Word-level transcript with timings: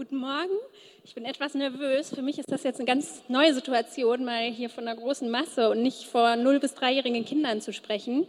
Guten 0.00 0.18
Morgen. 0.18 0.54
Ich 1.02 1.16
bin 1.16 1.24
etwas 1.24 1.54
nervös. 1.54 2.10
Für 2.14 2.22
mich 2.22 2.38
ist 2.38 2.52
das 2.52 2.62
jetzt 2.62 2.78
eine 2.78 2.86
ganz 2.86 3.24
neue 3.26 3.52
Situation, 3.52 4.24
mal 4.24 4.44
hier 4.44 4.70
von 4.70 4.86
einer 4.86 4.96
großen 4.96 5.28
Masse 5.28 5.70
und 5.70 5.82
nicht 5.82 6.04
vor 6.04 6.24
0- 6.24 6.60
bis 6.60 6.76
3-jährigen 6.76 7.24
Kindern 7.24 7.60
zu 7.60 7.72
sprechen. 7.72 8.24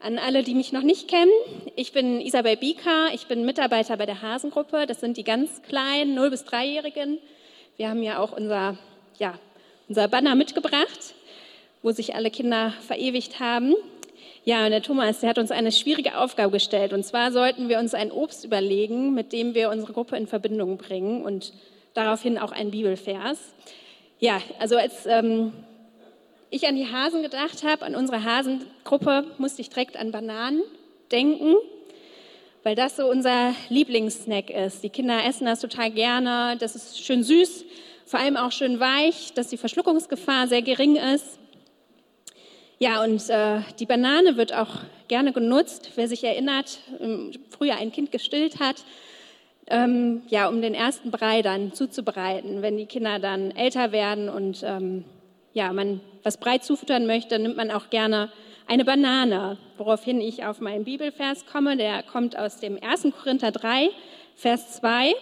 An 0.00 0.16
alle, 0.18 0.42
die 0.42 0.54
mich 0.54 0.72
noch 0.72 0.80
nicht 0.80 1.06
kennen, 1.08 1.30
ich 1.76 1.92
bin 1.92 2.22
Isabel 2.22 2.56
Bieker, 2.56 3.12
ich 3.12 3.26
bin 3.26 3.44
Mitarbeiter 3.44 3.98
bei 3.98 4.06
der 4.06 4.22
Hasengruppe. 4.22 4.86
Das 4.86 5.00
sind 5.00 5.18
die 5.18 5.24
ganz 5.24 5.60
kleinen 5.60 6.18
0- 6.18 6.30
bis 6.30 6.44
3-Jährigen. 6.44 7.18
Wir 7.76 7.90
haben 7.90 8.02
ja 8.02 8.18
auch 8.18 8.32
unser, 8.32 8.78
ja, 9.18 9.38
unser 9.90 10.08
Banner 10.08 10.34
mitgebracht, 10.34 11.14
wo 11.82 11.92
sich 11.92 12.14
alle 12.14 12.30
Kinder 12.30 12.72
verewigt 12.86 13.40
haben. 13.40 13.74
Ja, 14.46 14.64
und 14.66 14.72
der 14.72 14.82
Thomas, 14.82 15.20
der 15.20 15.30
hat 15.30 15.38
uns 15.38 15.50
eine 15.50 15.72
schwierige 15.72 16.18
Aufgabe 16.18 16.52
gestellt. 16.52 16.92
Und 16.92 17.04
zwar 17.04 17.32
sollten 17.32 17.70
wir 17.70 17.78
uns 17.78 17.94
ein 17.94 18.12
Obst 18.12 18.44
überlegen, 18.44 19.14
mit 19.14 19.32
dem 19.32 19.54
wir 19.54 19.70
unsere 19.70 19.94
Gruppe 19.94 20.16
in 20.16 20.26
Verbindung 20.26 20.76
bringen 20.76 21.24
und 21.24 21.54
daraufhin 21.94 22.38
auch 22.38 22.52
ein 22.52 22.70
Bibelvers. 22.70 23.38
Ja, 24.18 24.42
also 24.58 24.76
als 24.76 25.06
ähm, 25.06 25.52
ich 26.50 26.68
an 26.68 26.76
die 26.76 26.86
Hasen 26.86 27.22
gedacht 27.22 27.64
habe, 27.64 27.86
an 27.86 27.94
unsere 27.94 28.22
Hasengruppe, 28.22 29.24
musste 29.38 29.62
ich 29.62 29.70
direkt 29.70 29.96
an 29.96 30.12
Bananen 30.12 30.62
denken, 31.10 31.54
weil 32.64 32.74
das 32.74 32.96
so 32.96 33.06
unser 33.06 33.54
Lieblingssnack 33.70 34.50
ist. 34.50 34.82
Die 34.82 34.90
Kinder 34.90 35.24
essen 35.26 35.46
das 35.46 35.60
total 35.60 35.90
gerne. 35.90 36.56
Das 36.58 36.76
ist 36.76 37.02
schön 37.02 37.22
süß, 37.22 37.64
vor 38.04 38.20
allem 38.20 38.36
auch 38.36 38.52
schön 38.52 38.78
weich, 38.78 39.32
dass 39.34 39.48
die 39.48 39.56
Verschluckungsgefahr 39.56 40.48
sehr 40.48 40.62
gering 40.62 40.96
ist. 40.96 41.38
Ja, 42.78 43.04
und 43.04 43.30
äh, 43.30 43.60
die 43.78 43.86
Banane 43.86 44.36
wird 44.36 44.52
auch 44.52 44.80
gerne 45.08 45.32
genutzt, 45.32 45.92
wer 45.94 46.08
sich 46.08 46.24
erinnert, 46.24 46.80
ähm, 47.00 47.30
früher 47.50 47.76
ein 47.76 47.92
Kind 47.92 48.10
gestillt 48.10 48.58
hat, 48.58 48.84
ähm, 49.68 50.22
ja, 50.28 50.48
um 50.48 50.60
den 50.60 50.74
ersten 50.74 51.10
Brei 51.10 51.42
dann 51.42 51.72
zuzubereiten. 51.72 52.62
Wenn 52.62 52.76
die 52.76 52.86
Kinder 52.86 53.18
dann 53.18 53.52
älter 53.52 53.92
werden 53.92 54.28
und 54.28 54.62
ähm, 54.64 55.04
ja, 55.52 55.72
man 55.72 56.00
was 56.24 56.38
Brei 56.38 56.58
zufüttern 56.58 57.06
möchte, 57.06 57.38
nimmt 57.38 57.56
man 57.56 57.70
auch 57.70 57.90
gerne 57.90 58.30
eine 58.66 58.84
Banane, 58.84 59.58
woraufhin 59.76 60.20
ich 60.20 60.44
auf 60.44 60.60
meinen 60.60 60.84
Bibelvers 60.84 61.46
komme. 61.46 61.76
Der 61.76 62.02
kommt 62.02 62.36
aus 62.36 62.58
dem 62.58 62.82
1. 62.82 63.08
Korinther 63.22 63.52
3, 63.52 63.90
Vers 64.34 64.72
2. 64.78 65.14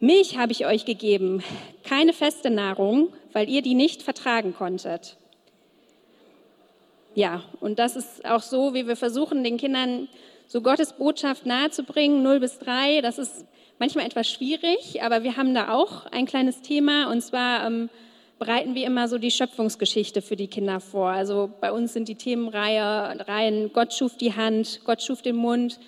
Milch 0.00 0.36
habe 0.36 0.52
ich 0.52 0.66
euch 0.66 0.84
gegeben, 0.84 1.42
keine 1.84 2.12
feste 2.12 2.50
Nahrung, 2.50 3.12
weil 3.32 3.48
ihr 3.48 3.62
die 3.62 3.74
nicht 3.74 4.02
vertragen 4.02 4.54
konntet. 4.54 5.16
Ja, 7.14 7.42
und 7.60 7.78
das 7.78 7.96
ist 7.96 8.24
auch 8.24 8.42
so, 8.42 8.74
wie 8.74 8.86
wir 8.86 8.96
versuchen, 8.96 9.42
den 9.42 9.56
Kindern 9.56 10.08
so 10.46 10.62
Gottes 10.62 10.92
Botschaft 10.92 11.46
nahezubringen, 11.46 12.22
0 12.22 12.40
bis 12.40 12.58
3. 12.58 13.00
Das 13.00 13.18
ist 13.18 13.46
manchmal 13.78 14.06
etwas 14.06 14.28
schwierig, 14.28 15.02
aber 15.02 15.22
wir 15.22 15.36
haben 15.36 15.54
da 15.54 15.72
auch 15.72 16.06
ein 16.06 16.26
kleines 16.26 16.60
Thema 16.60 17.10
und 17.10 17.22
zwar 17.22 17.66
ähm, 17.66 17.88
bereiten 18.38 18.74
wir 18.74 18.86
immer 18.86 19.06
so 19.06 19.18
die 19.18 19.30
Schöpfungsgeschichte 19.30 20.22
für 20.22 20.36
die 20.36 20.48
Kinder 20.48 20.80
vor. 20.80 21.10
Also 21.10 21.50
bei 21.60 21.72
uns 21.72 21.92
sind 21.92 22.08
die 22.08 22.14
Themenreihen 22.14 23.72
Gott 23.72 23.92
schuf 23.92 24.16
die 24.16 24.34
Hand, 24.34 24.80
Gott 24.84 25.02
schuf 25.02 25.22
den 25.22 25.36
Mund, 25.36 25.78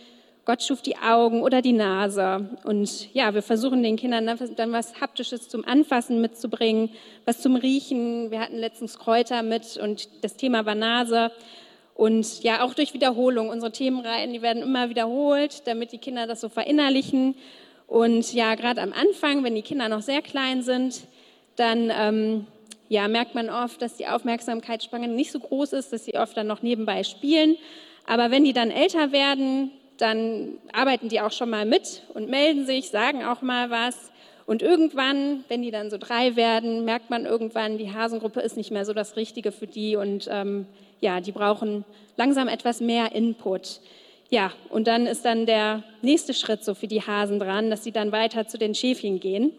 Gott 0.44 0.62
schuf 0.62 0.82
die 0.82 0.96
Augen 0.96 1.42
oder 1.42 1.62
die 1.62 1.72
Nase. 1.72 2.48
Und 2.64 3.14
ja, 3.14 3.32
wir 3.32 3.42
versuchen 3.42 3.82
den 3.82 3.96
Kindern 3.96 4.26
dann 4.26 4.72
was 4.72 5.00
Haptisches 5.00 5.48
zum 5.48 5.64
Anfassen 5.64 6.20
mitzubringen, 6.20 6.90
was 7.24 7.40
zum 7.40 7.54
Riechen. 7.54 8.32
Wir 8.32 8.40
hatten 8.40 8.58
letztens 8.58 8.98
Kräuter 8.98 9.42
mit 9.42 9.76
und 9.76 10.08
das 10.22 10.34
Thema 10.34 10.66
war 10.66 10.74
Nase. 10.74 11.30
Und 11.94 12.42
ja, 12.42 12.64
auch 12.64 12.74
durch 12.74 12.92
Wiederholung. 12.92 13.50
Unsere 13.50 13.70
Themenreihen, 13.70 14.32
die 14.32 14.42
werden 14.42 14.62
immer 14.62 14.88
wiederholt, 14.88 15.66
damit 15.66 15.92
die 15.92 15.98
Kinder 15.98 16.26
das 16.26 16.40
so 16.40 16.48
verinnerlichen. 16.48 17.36
Und 17.86 18.32
ja, 18.32 18.56
gerade 18.56 18.80
am 18.80 18.92
Anfang, 18.92 19.44
wenn 19.44 19.54
die 19.54 19.62
Kinder 19.62 19.88
noch 19.88 20.02
sehr 20.02 20.22
klein 20.22 20.62
sind, 20.62 21.02
dann 21.54 21.92
ähm, 21.94 22.46
ja, 22.88 23.06
merkt 23.06 23.36
man 23.36 23.48
oft, 23.48 23.80
dass 23.80 23.96
die 23.96 24.08
Aufmerksamkeitsspanne 24.08 25.06
nicht 25.06 25.30
so 25.30 25.38
groß 25.38 25.72
ist, 25.74 25.92
dass 25.92 26.04
sie 26.04 26.14
oft 26.14 26.36
dann 26.36 26.48
noch 26.48 26.62
nebenbei 26.62 27.04
spielen. 27.04 27.56
Aber 28.06 28.32
wenn 28.32 28.42
die 28.42 28.52
dann 28.52 28.72
älter 28.72 29.12
werden, 29.12 29.70
dann 30.02 30.58
arbeiten 30.72 31.08
die 31.08 31.20
auch 31.20 31.30
schon 31.30 31.50
mal 31.50 31.64
mit 31.64 32.02
und 32.14 32.28
melden 32.28 32.66
sich, 32.66 32.90
sagen 32.90 33.24
auch 33.24 33.40
mal 33.40 33.70
was. 33.70 34.10
Und 34.46 34.60
irgendwann, 34.60 35.44
wenn 35.48 35.62
die 35.62 35.70
dann 35.70 35.90
so 35.90 35.98
drei 35.98 36.34
werden, 36.34 36.84
merkt 36.84 37.08
man 37.08 37.24
irgendwann, 37.24 37.78
die 37.78 37.92
Hasengruppe 37.92 38.40
ist 38.40 38.56
nicht 38.56 38.72
mehr 38.72 38.84
so 38.84 38.92
das 38.92 39.16
Richtige 39.16 39.52
für 39.52 39.68
die 39.68 39.94
und 39.94 40.28
ähm, 40.30 40.66
ja, 41.00 41.20
die 41.20 41.32
brauchen 41.32 41.84
langsam 42.16 42.48
etwas 42.48 42.80
mehr 42.80 43.12
Input. 43.12 43.80
Ja, 44.28 44.50
und 44.70 44.86
dann 44.88 45.06
ist 45.06 45.24
dann 45.24 45.46
der 45.46 45.84
nächste 46.00 46.34
Schritt 46.34 46.64
so 46.64 46.74
für 46.74 46.88
die 46.88 47.02
Hasen 47.02 47.38
dran, 47.38 47.70
dass 47.70 47.84
sie 47.84 47.92
dann 47.92 48.10
weiter 48.10 48.46
zu 48.46 48.58
den 48.58 48.74
Schäfchen 48.74 49.20
gehen. 49.20 49.52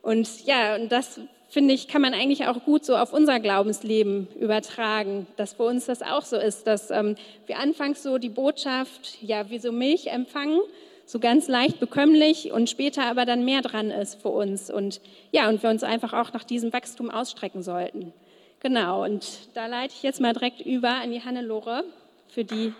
Und 0.00 0.46
ja, 0.46 0.76
und 0.76 0.90
das 0.90 1.20
finde 1.54 1.72
ich, 1.72 1.86
kann 1.86 2.02
man 2.02 2.14
eigentlich 2.14 2.46
auch 2.46 2.64
gut 2.64 2.84
so 2.84 2.96
auf 2.96 3.12
unser 3.12 3.38
Glaubensleben 3.38 4.26
übertragen, 4.38 5.28
dass 5.36 5.54
für 5.54 5.62
uns 5.62 5.86
das 5.86 6.02
auch 6.02 6.24
so 6.24 6.36
ist, 6.36 6.66
dass 6.66 6.90
ähm, 6.90 7.14
wir 7.46 7.60
anfangs 7.60 8.02
so 8.02 8.18
die 8.18 8.28
Botschaft, 8.28 9.18
ja, 9.22 9.48
wie 9.50 9.60
so 9.60 9.70
Milch 9.70 10.08
empfangen, 10.08 10.58
so 11.06 11.20
ganz 11.20 11.46
leicht 11.46 11.78
bekömmlich 11.78 12.50
und 12.50 12.68
später 12.68 13.04
aber 13.04 13.24
dann 13.24 13.44
mehr 13.44 13.62
dran 13.62 13.92
ist 13.92 14.20
für 14.20 14.30
uns 14.30 14.68
und 14.68 15.00
ja, 15.30 15.48
und 15.48 15.62
wir 15.62 15.70
uns 15.70 15.84
einfach 15.84 16.12
auch 16.12 16.32
nach 16.32 16.44
diesem 16.44 16.72
Wachstum 16.72 17.08
ausstrecken 17.08 17.62
sollten. 17.62 18.12
Genau, 18.58 19.04
und 19.04 19.24
da 19.54 19.66
leite 19.66 19.94
ich 19.96 20.02
jetzt 20.02 20.20
mal 20.20 20.32
direkt 20.32 20.60
über 20.60 20.90
an 20.90 21.12
die 21.12 21.22
Hannelore 21.22 21.84
für 22.30 22.44
die 22.44 22.72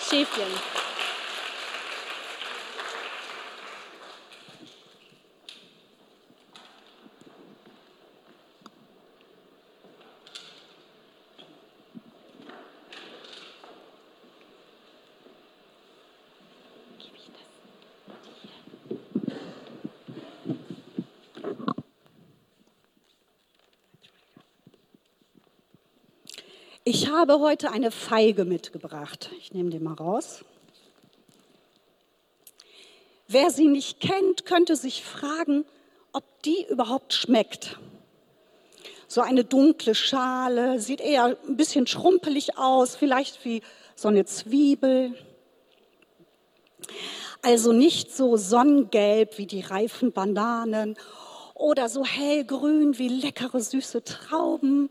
Schäfchen. 0.00 0.89
Ich 26.92 27.08
habe 27.08 27.38
heute 27.38 27.70
eine 27.70 27.92
Feige 27.92 28.44
mitgebracht. 28.44 29.30
Ich 29.38 29.52
nehme 29.52 29.70
die 29.70 29.78
mal 29.78 29.94
raus. 29.94 30.44
Wer 33.28 33.50
sie 33.50 33.68
nicht 33.68 34.00
kennt, 34.00 34.44
könnte 34.44 34.74
sich 34.74 35.04
fragen, 35.04 35.64
ob 36.12 36.24
die 36.42 36.66
überhaupt 36.68 37.12
schmeckt. 37.12 37.78
So 39.06 39.20
eine 39.20 39.44
dunkle 39.44 39.94
Schale, 39.94 40.80
sieht 40.80 41.00
eher 41.00 41.38
ein 41.46 41.56
bisschen 41.56 41.86
schrumpelig 41.86 42.58
aus, 42.58 42.96
vielleicht 42.96 43.44
wie 43.44 43.62
so 43.94 44.08
eine 44.08 44.24
Zwiebel. 44.24 45.14
Also 47.40 47.70
nicht 47.70 48.16
so 48.16 48.36
sonnengelb 48.36 49.38
wie 49.38 49.46
die 49.46 49.60
reifen 49.60 50.10
Bananen 50.10 50.96
oder 51.54 51.88
so 51.88 52.04
hellgrün 52.04 52.98
wie 52.98 53.06
leckere 53.06 53.60
süße 53.60 54.02
Trauben 54.02 54.90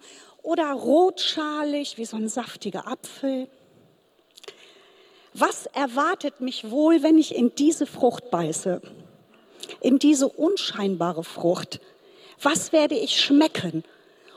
oder 0.49 0.71
rotschalig 0.71 1.99
wie 1.99 2.05
so 2.05 2.17
ein 2.17 2.27
saftiger 2.27 2.87
Apfel. 2.87 3.47
Was 5.35 5.67
erwartet 5.67 6.41
mich 6.41 6.71
wohl, 6.71 7.03
wenn 7.03 7.19
ich 7.19 7.35
in 7.35 7.53
diese 7.53 7.85
Frucht 7.85 8.31
beiße? 8.31 8.81
In 9.79 9.99
diese 9.99 10.27
unscheinbare 10.27 11.23
Frucht? 11.23 11.79
Was 12.41 12.71
werde 12.71 12.95
ich 12.95 13.21
schmecken? 13.21 13.83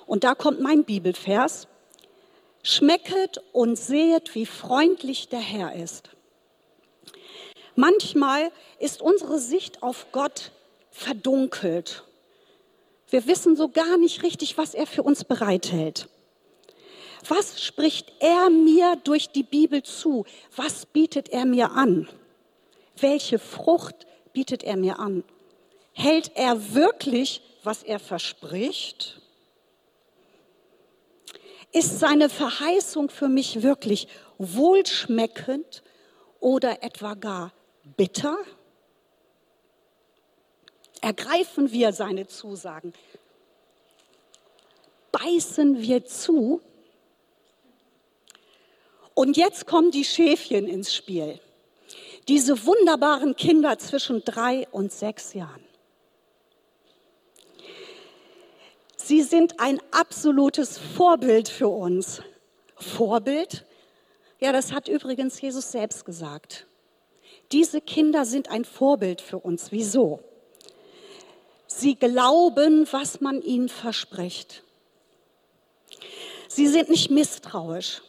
Und 0.05 0.23
da 0.25 0.35
kommt 0.35 0.61
mein 0.61 0.85
Bibelvers. 0.85 1.67
Schmecket 2.63 3.41
und 3.53 3.77
sehet, 3.77 4.35
wie 4.35 4.45
freundlich 4.45 5.31
der 5.31 5.41
Herr 5.41 5.75
ist. 5.75 6.11
Manchmal 7.75 8.53
ist 8.79 9.01
unsere 9.01 9.39
Sicht 9.39 9.83
auf 9.83 10.13
Gott 10.13 10.53
verdunkelt 10.91 12.05
wir 13.13 13.27
wissen 13.27 13.57
so 13.57 13.69
gar 13.69 13.99
nicht 13.99 14.23
richtig, 14.23 14.57
was 14.57 14.73
er 14.73 14.87
für 14.87 15.03
uns 15.03 15.25
bereithält. 15.25 16.09
Was 17.29 17.63
spricht 17.63 18.11
er 18.21 18.49
mir 18.49 18.97
durch 19.05 19.29
die 19.29 19.43
Bibel 19.43 19.83
zu? 19.83 20.25
Was 20.57 20.87
bietet 20.87 21.29
er 21.29 21.45
mir 21.45 21.73
an? 21.73 22.09
Welche 22.97 23.39
Frucht 23.39 24.07
bietet 24.33 24.63
er 24.63 24.79
mir 24.79 24.99
an? 24.99 25.25
Hält 25.93 26.33
er 26.37 26.75
wirklich, 26.75 27.43
was 27.63 27.83
er 27.83 27.99
verspricht? 27.99 29.21
Ist 31.71 31.99
seine 31.99 32.31
Verheißung 32.31 33.11
für 33.11 33.29
mich 33.29 33.63
wirklich 33.63 34.09
wohlschmeckend 34.39 35.83
oder 36.41 36.83
etwa 36.83 37.13
gar 37.13 37.53
bitter? 37.97 38.39
Ergreifen 41.03 41.73
wir 41.73 41.93
seine 41.93 42.29
Zusagen. 42.29 42.95
Beißen 45.11 45.83
wir 45.83 46.07
zu. 46.07 46.63
Und 49.13 49.37
jetzt 49.37 49.67
kommen 49.67 49.91
die 49.91 50.05
Schäfchen 50.05 50.69
ins 50.69 50.95
Spiel. 50.95 51.41
Diese 52.29 52.65
wunderbaren 52.65 53.35
Kinder 53.35 53.77
zwischen 53.79 54.25
drei 54.25 54.69
und 54.71 54.93
sechs 54.93 55.35
Jahren. 55.35 55.65
Sie 58.97 59.23
sind 59.23 59.59
ein 59.59 59.81
absolutes 59.91 60.79
Vorbild 60.79 61.49
für 61.49 61.69
uns. 61.69 62.23
Vorbild? 62.77 63.67
Ja, 64.39 64.53
das 64.53 64.73
hat 64.73 64.87
übrigens 64.87 65.41
Jesus 65.41 65.73
selbst 65.73 66.05
gesagt. 66.05 66.69
Diese 67.51 67.81
Kinder 67.81 68.25
sind 68.25 68.53
ein 68.53 68.65
Vorbild 68.65 69.21
für 69.21 69.39
uns. 69.39 69.73
Wieso? 69.73 70.21
Sie 71.79 71.95
glauben, 71.97 72.87
was 72.91 73.21
man 73.21 73.43
ihnen 73.43 73.69
verspricht. 73.69 74.63
Sie 76.49 76.67
sind 76.67 76.91
nicht 76.91 77.11
misstrauisch. 77.11 78.03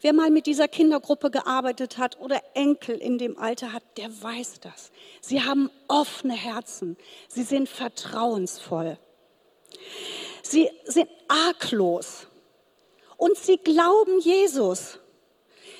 Wer 0.00 0.12
mal 0.12 0.30
mit 0.30 0.46
dieser 0.46 0.68
Kindergruppe 0.68 1.30
gearbeitet 1.30 1.98
hat 1.98 2.20
oder 2.20 2.42
Enkel 2.54 2.96
in 2.96 3.18
dem 3.18 3.38
Alter 3.38 3.72
hat, 3.72 3.82
der 3.96 4.10
weiß 4.22 4.60
das. 4.60 4.90
Sie 5.20 5.42
haben 5.42 5.70
offene 5.88 6.34
Herzen. 6.34 6.96
Sie 7.28 7.42
sind 7.42 7.68
vertrauensvoll. 7.68 8.98
Sie 10.42 10.70
sind 10.84 11.08
arglos. 11.28 12.26
Und 13.16 13.36
sie 13.38 13.56
glauben 13.56 14.20
Jesus. 14.20 14.98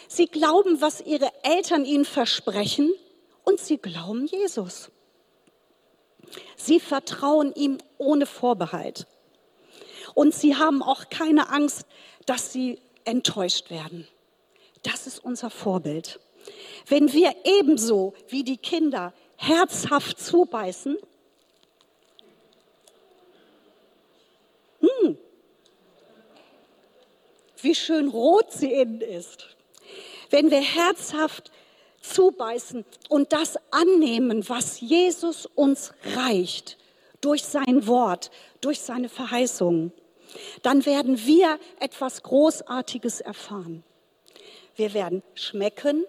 Sie 0.09 0.27
glauben, 0.27 0.81
was 0.81 1.01
ihre 1.01 1.31
Eltern 1.43 1.85
ihnen 1.85 2.05
versprechen. 2.05 2.93
Und 3.45 3.61
sie 3.61 3.79
glauben 3.79 4.27
Jesus. 4.27 4.91
Sie 6.57 6.81
vertrauen 6.81 7.53
ihm 7.55 7.79
ohne 7.99 8.27
Vorbehalt. 8.27 9.07
Und 10.15 10.35
sie 10.35 10.57
haben 10.57 10.83
auch 10.83 11.11
keine 11.11 11.51
Angst, 11.51 11.87
dass 12.25 12.53
sie 12.53 12.81
enttäuscht 13.05 13.71
werden. 13.71 14.07
Das 14.83 15.07
ist 15.07 15.19
unser 15.19 15.51
Vorbild. 15.51 16.21
Wenn 16.87 17.13
wir 17.13 17.35
ebenso 17.45 18.15
wie 18.29 18.45
die 18.45 18.57
Kinder 18.57 19.13
herzhaft 19.37 20.21
zubeißen, 20.21 20.97
hm, 24.81 25.19
wie 27.61 27.75
schön 27.75 28.09
rot 28.09 28.53
sie 28.53 28.73
innen 28.73 29.01
ist. 29.01 29.57
Wenn 30.31 30.51
wir 30.51 30.61
herzhaft 30.61 31.51
zubeißen 32.07 32.85
und 33.09 33.33
das 33.33 33.59
annehmen, 33.71 34.49
was 34.49 34.81
Jesus 34.81 35.47
uns 35.47 35.93
reicht, 36.15 36.79
durch 37.21 37.45
sein 37.45 37.87
Wort, 37.87 38.31
durch 38.61 38.81
seine 38.81 39.09
Verheißungen, 39.09 39.93
dann 40.63 40.85
werden 40.87 41.25
wir 41.27 41.59
etwas 41.81 42.23
Großartiges 42.23 43.21
erfahren. 43.21 43.85
Wir 44.75 44.93
werden 44.93 45.23
schmecken 45.35 46.05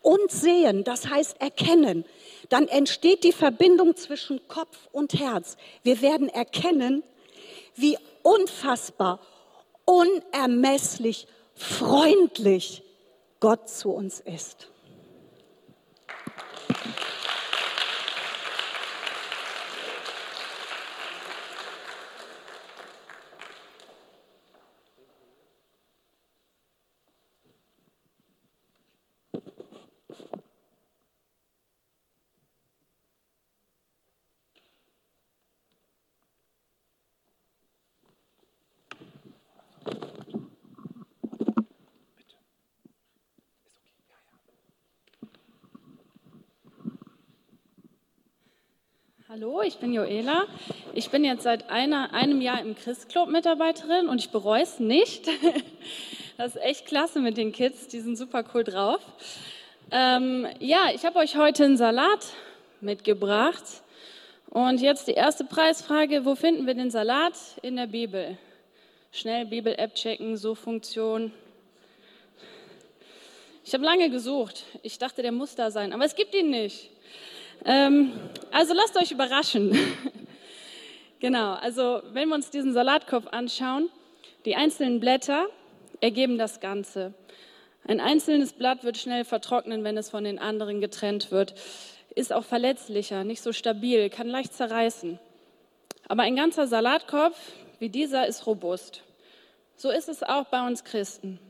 und 0.00 0.30
sehen, 0.30 0.84
das 0.84 1.08
heißt 1.08 1.40
erkennen. 1.40 2.04
Dann 2.48 2.68
entsteht 2.68 3.24
die 3.24 3.32
Verbindung 3.32 3.96
zwischen 3.96 4.46
Kopf 4.48 4.88
und 4.90 5.14
Herz. 5.14 5.56
Wir 5.82 6.00
werden 6.02 6.28
erkennen, 6.28 7.02
wie 7.74 7.98
unfassbar, 8.22 9.20
unermesslich, 9.84 11.26
freundlich 11.54 12.82
Gott 13.40 13.68
zu 13.68 13.90
uns 13.90 14.20
ist. 14.20 14.71
Hallo, 49.42 49.60
ich 49.62 49.78
bin 49.78 49.92
Joela. 49.92 50.46
Ich 50.94 51.10
bin 51.10 51.24
jetzt 51.24 51.42
seit 51.42 51.68
einer, 51.68 52.14
einem 52.14 52.40
Jahr 52.40 52.60
im 52.60 52.76
Christclub 52.76 53.28
Mitarbeiterin 53.28 54.06
und 54.06 54.20
ich 54.20 54.30
bereue 54.30 54.62
es 54.62 54.78
nicht. 54.78 55.28
Das 56.36 56.54
ist 56.54 56.62
echt 56.62 56.86
klasse 56.86 57.18
mit 57.18 57.36
den 57.36 57.50
Kids, 57.50 57.88
die 57.88 57.98
sind 57.98 58.16
super 58.16 58.44
cool 58.54 58.62
drauf. 58.62 59.00
Ähm, 59.90 60.46
ja, 60.60 60.90
ich 60.94 61.04
habe 61.04 61.18
euch 61.18 61.36
heute 61.36 61.64
einen 61.64 61.76
Salat 61.76 62.24
mitgebracht. 62.80 63.64
Und 64.48 64.80
jetzt 64.80 65.08
die 65.08 65.14
erste 65.14 65.44
Preisfrage, 65.44 66.24
wo 66.24 66.36
finden 66.36 66.64
wir 66.66 66.74
den 66.74 66.92
Salat? 66.92 67.34
In 67.62 67.74
der 67.74 67.88
Bibel. 67.88 68.38
Schnell 69.10 69.46
Bibel-App 69.46 69.96
checken, 69.96 70.36
so 70.36 70.54
Funktion. 70.54 71.32
Ich 73.64 73.74
habe 73.74 73.84
lange 73.84 74.08
gesucht. 74.08 74.64
Ich 74.82 74.98
dachte, 74.98 75.22
der 75.22 75.32
muss 75.32 75.56
da 75.56 75.72
sein, 75.72 75.92
aber 75.92 76.04
es 76.04 76.14
gibt 76.14 76.32
ihn 76.32 76.50
nicht. 76.50 76.90
Ähm, 77.64 78.12
also 78.50 78.74
lasst 78.74 78.96
euch 78.96 79.12
überraschen. 79.12 79.76
genau, 81.20 81.52
also 81.54 82.02
wenn 82.12 82.28
wir 82.28 82.34
uns 82.34 82.50
diesen 82.50 82.72
Salatkopf 82.72 83.26
anschauen, 83.28 83.88
die 84.44 84.56
einzelnen 84.56 85.00
Blätter 85.00 85.46
ergeben 86.00 86.38
das 86.38 86.60
Ganze. 86.60 87.14
Ein 87.86 88.00
einzelnes 88.00 88.52
Blatt 88.52 88.84
wird 88.84 88.98
schnell 88.98 89.24
vertrocknen, 89.24 89.84
wenn 89.84 89.96
es 89.96 90.10
von 90.10 90.24
den 90.24 90.38
anderen 90.38 90.80
getrennt 90.80 91.30
wird, 91.30 91.54
ist 92.14 92.32
auch 92.32 92.44
verletzlicher, 92.44 93.24
nicht 93.24 93.42
so 93.42 93.52
stabil, 93.52 94.10
kann 94.10 94.28
leicht 94.28 94.54
zerreißen. 94.54 95.18
Aber 96.08 96.22
ein 96.22 96.36
ganzer 96.36 96.66
Salatkopf 96.66 97.38
wie 97.78 97.88
dieser 97.88 98.26
ist 98.26 98.46
robust. 98.46 99.02
So 99.76 99.90
ist 99.90 100.08
es 100.08 100.22
auch 100.22 100.44
bei 100.46 100.64
uns 100.66 100.84
Christen. 100.84 101.40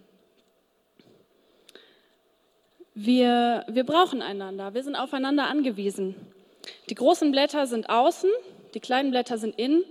Wir, 2.94 3.64
wir 3.68 3.84
brauchen 3.84 4.20
einander, 4.20 4.74
wir 4.74 4.82
sind 4.82 4.96
aufeinander 4.96 5.46
angewiesen. 5.46 6.14
Die 6.90 6.94
großen 6.94 7.32
Blätter 7.32 7.66
sind 7.66 7.88
außen, 7.88 8.30
die 8.74 8.80
kleinen 8.80 9.10
Blätter 9.10 9.38
sind 9.38 9.58
innen, 9.58 9.84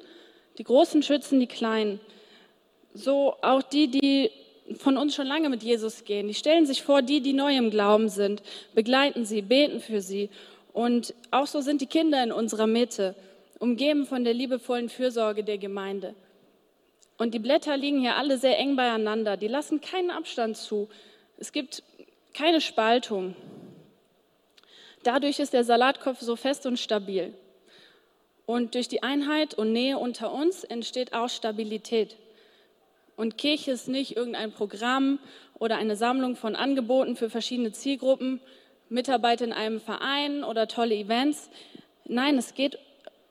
die 0.58 0.64
großen 0.64 1.02
schützen 1.02 1.40
die 1.40 1.48
kleinen. 1.48 2.00
So 2.94 3.36
auch 3.42 3.64
die, 3.64 3.88
die 3.88 4.30
von 4.78 4.98
uns 4.98 5.16
schon 5.16 5.26
lange 5.26 5.50
mit 5.50 5.64
Jesus 5.64 6.04
gehen, 6.04 6.28
die 6.28 6.34
stellen 6.34 6.66
sich 6.66 6.84
vor, 6.84 7.02
die, 7.02 7.22
die 7.22 7.34
neu 7.34 7.56
im 7.58 7.72
Glauben 7.72 8.10
sind, 8.10 8.44
begleiten 8.76 9.26
sie, 9.26 9.42
beten 9.42 9.80
für 9.80 10.02
sie. 10.02 10.30
Und 10.72 11.14
auch 11.32 11.48
so 11.48 11.62
sind 11.62 11.82
die 11.82 11.88
Kinder 11.88 12.24
in 12.24 12.32
unserer 12.32 12.68
Mitte, 12.68 13.16
umgeben 13.60 14.06
von 14.06 14.24
der 14.24 14.34
liebevollen 14.34 14.90
Fürsorge 14.90 15.44
der 15.44 15.58
Gemeinde. 15.58 16.14
Und 17.18 17.34
die 17.34 17.40
Blätter 17.40 17.78
liegen 17.78 18.00
hier 18.00 18.16
alle 18.16 18.38
sehr 18.38 18.58
eng 18.58 18.76
beieinander, 18.76 19.38
die 19.38 19.48
lassen 19.48 19.82
keinen 19.82 20.12
Abstand 20.12 20.58
zu. 20.58 20.88
Es 21.38 21.52
gibt 21.52 21.84
keine 22.34 22.62
Spaltung. 22.62 23.36
Dadurch 25.04 25.40
ist 25.40 25.54
der 25.54 25.64
Salatkopf 25.64 26.20
so 26.20 26.36
fest 26.36 26.66
und 26.66 26.78
stabil. 26.78 27.34
Und 28.46 28.76
durch 28.76 28.88
die 28.88 29.04
Einheit 29.04 29.54
und 29.54 29.72
Nähe 29.72 29.98
unter 29.98 30.34
uns 30.34 30.64
entsteht 30.64 31.14
auch 31.14 31.30
Stabilität. 31.30 32.18
Und 33.16 33.38
Kirche 33.38 33.72
ist 33.72 33.88
nicht 33.88 34.16
irgendein 34.16 34.52
Programm 34.52 35.20
oder 35.60 35.78
eine 35.78 35.96
Sammlung 35.96 36.36
von 36.36 36.56
Angeboten 36.56 37.16
für 37.16 37.30
verschiedene 37.30 37.72
Zielgruppen, 37.72 38.42
Mitarbeit 38.90 39.42
in 39.42 39.54
einem 39.54 39.80
Verein 39.80 40.44
oder 40.44 40.68
tolle 40.68 40.96
Events. 40.96 41.50
Nein, 42.06 42.38
es 42.38 42.54
geht 42.56 42.78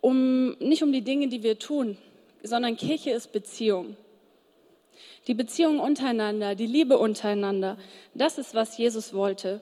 um, 0.00 0.56
nicht 0.58 0.82
um 0.82 0.92
die 0.92 1.02
Dinge, 1.02 1.28
die 1.28 1.42
wir 1.42 1.58
tun, 1.58 1.98
sondern 2.42 2.76
Kirche 2.76 3.10
ist 3.10 3.32
Beziehung. 3.32 3.96
Die 5.26 5.34
Beziehung 5.34 5.80
untereinander, 5.80 6.54
die 6.54 6.66
Liebe 6.66 6.98
untereinander, 6.98 7.76
das 8.14 8.38
ist, 8.38 8.54
was 8.54 8.78
Jesus 8.78 9.12
wollte. 9.12 9.60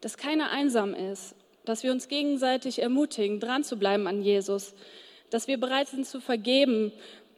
Dass 0.00 0.16
keiner 0.16 0.50
einsam 0.50 0.94
ist, 0.94 1.34
dass 1.64 1.82
wir 1.82 1.92
uns 1.92 2.08
gegenseitig 2.08 2.80
ermutigen, 2.80 3.40
dran 3.40 3.64
zu 3.64 3.76
bleiben 3.76 4.06
an 4.06 4.22
Jesus, 4.22 4.74
dass 5.30 5.48
wir 5.48 5.58
bereit 5.58 5.88
sind 5.88 6.06
zu 6.06 6.20
vergeben, 6.20 6.92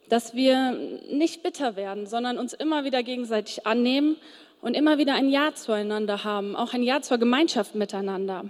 dass 0.07 0.33
wir 0.33 0.71
nicht 1.11 1.43
bitter 1.43 1.75
werden, 1.75 2.07
sondern 2.07 2.37
uns 2.37 2.53
immer 2.53 2.83
wieder 2.83 3.03
gegenseitig 3.03 3.65
annehmen 3.65 4.17
und 4.61 4.75
immer 4.75 4.97
wieder 4.97 5.13
ein 5.13 5.29
Ja 5.29 5.53
zueinander 5.53 6.23
haben, 6.23 6.55
auch 6.55 6.73
ein 6.73 6.83
Ja 6.83 7.01
zur 7.01 7.17
Gemeinschaft 7.17 7.75
miteinander. 7.75 8.45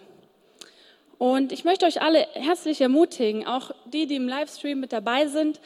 Und 1.17 1.51
ich 1.51 1.65
möchte 1.65 1.85
euch 1.85 2.01
alle 2.01 2.27
herzlich 2.33 2.79
ermutigen, 2.79 3.45
auch 3.45 3.71
die, 3.85 4.07
die 4.07 4.15
im 4.15 4.27
Livestream 4.27 4.79
mit 4.79 4.93
dabei 4.93 5.27
sind, 5.27 5.59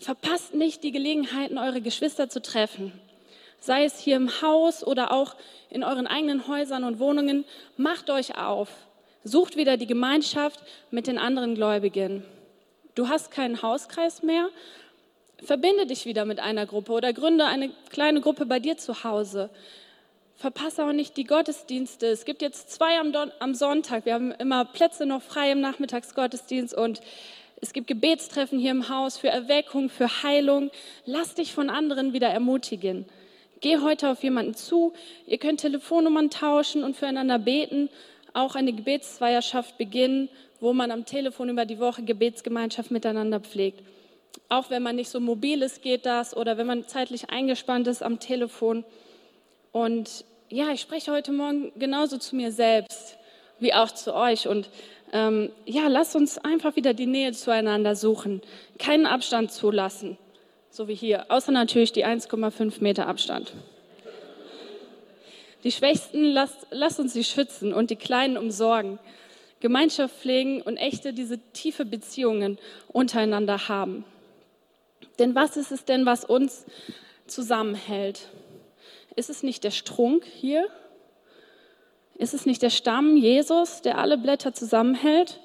Verpasst 0.00 0.54
nicht 0.54 0.82
die 0.82 0.92
Gelegenheiten, 0.92 1.58
eure 1.58 1.82
Geschwister 1.82 2.30
zu 2.30 2.40
treffen. 2.40 2.92
Sei 3.60 3.84
es 3.84 3.98
hier 3.98 4.16
im 4.16 4.40
Haus 4.40 4.82
oder 4.82 5.12
auch 5.12 5.36
in 5.68 5.84
euren 5.84 6.06
eigenen 6.06 6.48
Häusern 6.48 6.84
und 6.84 6.98
Wohnungen. 6.98 7.44
Macht 7.76 8.08
euch 8.08 8.38
auf. 8.38 8.70
Sucht 9.24 9.56
wieder 9.56 9.76
die 9.76 9.86
Gemeinschaft 9.86 10.60
mit 10.90 11.06
den 11.06 11.18
anderen 11.18 11.54
Gläubigen. 11.54 12.24
Du 12.94 13.08
hast 13.08 13.30
keinen 13.30 13.60
Hauskreis 13.60 14.22
mehr. 14.22 14.48
Verbinde 15.42 15.84
dich 15.84 16.06
wieder 16.06 16.24
mit 16.24 16.40
einer 16.40 16.64
Gruppe 16.64 16.92
oder 16.92 17.12
gründe 17.12 17.44
eine 17.44 17.70
kleine 17.90 18.22
Gruppe 18.22 18.46
bei 18.46 18.58
dir 18.58 18.78
zu 18.78 19.04
Hause. 19.04 19.50
Verpasse 20.36 20.86
auch 20.86 20.92
nicht 20.92 21.18
die 21.18 21.24
Gottesdienste. 21.24 22.06
Es 22.06 22.24
gibt 22.24 22.40
jetzt 22.40 22.70
zwei 22.70 22.98
am, 22.98 23.12
Don 23.12 23.30
am 23.40 23.54
Sonntag. 23.54 24.06
Wir 24.06 24.14
haben 24.14 24.32
immer 24.32 24.64
Plätze 24.64 25.04
noch 25.04 25.20
frei 25.20 25.52
im 25.52 25.60
Nachmittagsgottesdienst 25.60 26.72
und 26.72 27.02
Es 27.62 27.74
gibt 27.74 27.88
Gebetstreffen 27.88 28.58
hier 28.58 28.70
im 28.70 28.88
Haus 28.88 29.18
für 29.18 29.28
Erweckung, 29.28 29.90
für 29.90 30.22
Heilung. 30.22 30.70
Lass 31.04 31.34
dich 31.34 31.52
von 31.52 31.68
anderen 31.68 32.14
wieder 32.14 32.28
ermutigen. 32.28 33.04
Geh 33.60 33.78
heute 33.78 34.08
auf 34.08 34.22
jemanden 34.22 34.54
zu. 34.54 34.94
Ihr 35.26 35.36
könnt 35.36 35.60
Telefonnummern 35.60 36.30
tauschen 36.30 36.82
und 36.82 36.96
füreinander 36.96 37.38
beten. 37.38 37.90
Auch 38.32 38.54
eine 38.54 38.72
Gebetszweierschaft 38.72 39.76
beginnen, 39.76 40.30
wo 40.60 40.72
man 40.72 40.90
am 40.90 41.04
Telefon 41.04 41.50
über 41.50 41.66
die 41.66 41.78
Woche 41.78 42.02
Gebetsgemeinschaft 42.02 42.90
miteinander 42.90 43.40
pflegt. 43.40 43.82
Auch 44.48 44.70
wenn 44.70 44.82
man 44.82 44.96
nicht 44.96 45.10
so 45.10 45.20
mobil 45.20 45.60
ist, 45.60 45.82
geht 45.82 46.06
das. 46.06 46.34
Oder 46.34 46.56
wenn 46.56 46.66
man 46.66 46.88
zeitlich 46.88 47.28
eingespannt 47.28 47.86
ist 47.88 48.02
am 48.02 48.20
Telefon. 48.20 48.84
Und 49.72 50.24
ja, 50.48 50.70
ich 50.72 50.80
spreche 50.80 51.12
heute 51.12 51.32
Morgen 51.32 51.72
genauso 51.76 52.16
zu 52.16 52.36
mir 52.36 52.52
selbst 52.52 53.18
wie 53.58 53.74
auch 53.74 53.90
zu 53.90 54.14
euch. 54.14 54.48
Und 54.48 54.70
ähm, 55.12 55.50
ja, 55.66 55.88
lasst 55.88 56.16
uns 56.16 56.38
einfach 56.38 56.76
wieder 56.76 56.94
die 56.94 57.06
Nähe 57.06 57.32
zueinander 57.32 57.96
suchen. 57.96 58.42
Keinen 58.78 59.06
Abstand 59.06 59.52
zulassen 59.52 60.18
so 60.70 60.86
wie 60.86 60.94
hier, 60.94 61.30
außer 61.30 61.52
natürlich 61.52 61.92
die 61.92 62.06
1,5 62.06 62.80
Meter 62.80 63.06
Abstand. 63.08 63.52
Die 65.64 65.72
Schwächsten, 65.72 66.24
lasst, 66.24 66.68
lasst 66.70 67.00
uns 67.00 67.12
sie 67.12 67.24
schützen 67.24 67.74
und 67.74 67.90
die 67.90 67.96
Kleinen 67.96 68.38
umsorgen. 68.38 68.98
Gemeinschaft 69.58 70.14
pflegen 70.16 70.62
und 70.62 70.78
echte, 70.78 71.12
diese 71.12 71.38
tiefe 71.52 71.84
Beziehungen 71.84 72.58
untereinander 72.88 73.68
haben. 73.68 74.04
Denn 75.18 75.34
was 75.34 75.58
ist 75.58 75.70
es 75.70 75.84
denn, 75.84 76.06
was 76.06 76.24
uns 76.24 76.64
zusammenhält? 77.26 78.28
Ist 79.16 79.28
es 79.28 79.42
nicht 79.42 79.64
der 79.64 79.70
Strunk 79.70 80.24
hier? 80.24 80.66
Ist 82.20 82.34
es 82.34 82.44
nicht 82.44 82.60
der 82.60 82.68
Stamm 82.68 83.16
Jesus, 83.16 83.80
der 83.80 83.96
alle 83.96 84.18
Blätter 84.18 84.52
zusammenhält? 84.52 85.40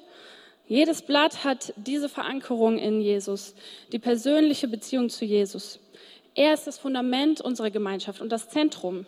Jedes 0.68 1.00
Blatt 1.00 1.42
hat 1.42 1.72
diese 1.76 2.10
Verankerung 2.10 2.76
in 2.76 3.00
Jesus, 3.00 3.54
die 3.92 3.98
persönliche 3.98 4.68
Beziehung 4.68 5.08
zu 5.08 5.24
Jesus. 5.24 5.80
Er 6.34 6.52
ist 6.52 6.66
das 6.66 6.78
Fundament 6.78 7.40
unserer 7.40 7.70
Gemeinschaft 7.70 8.20
und 8.20 8.30
das 8.30 8.50
Zentrum. 8.50 9.06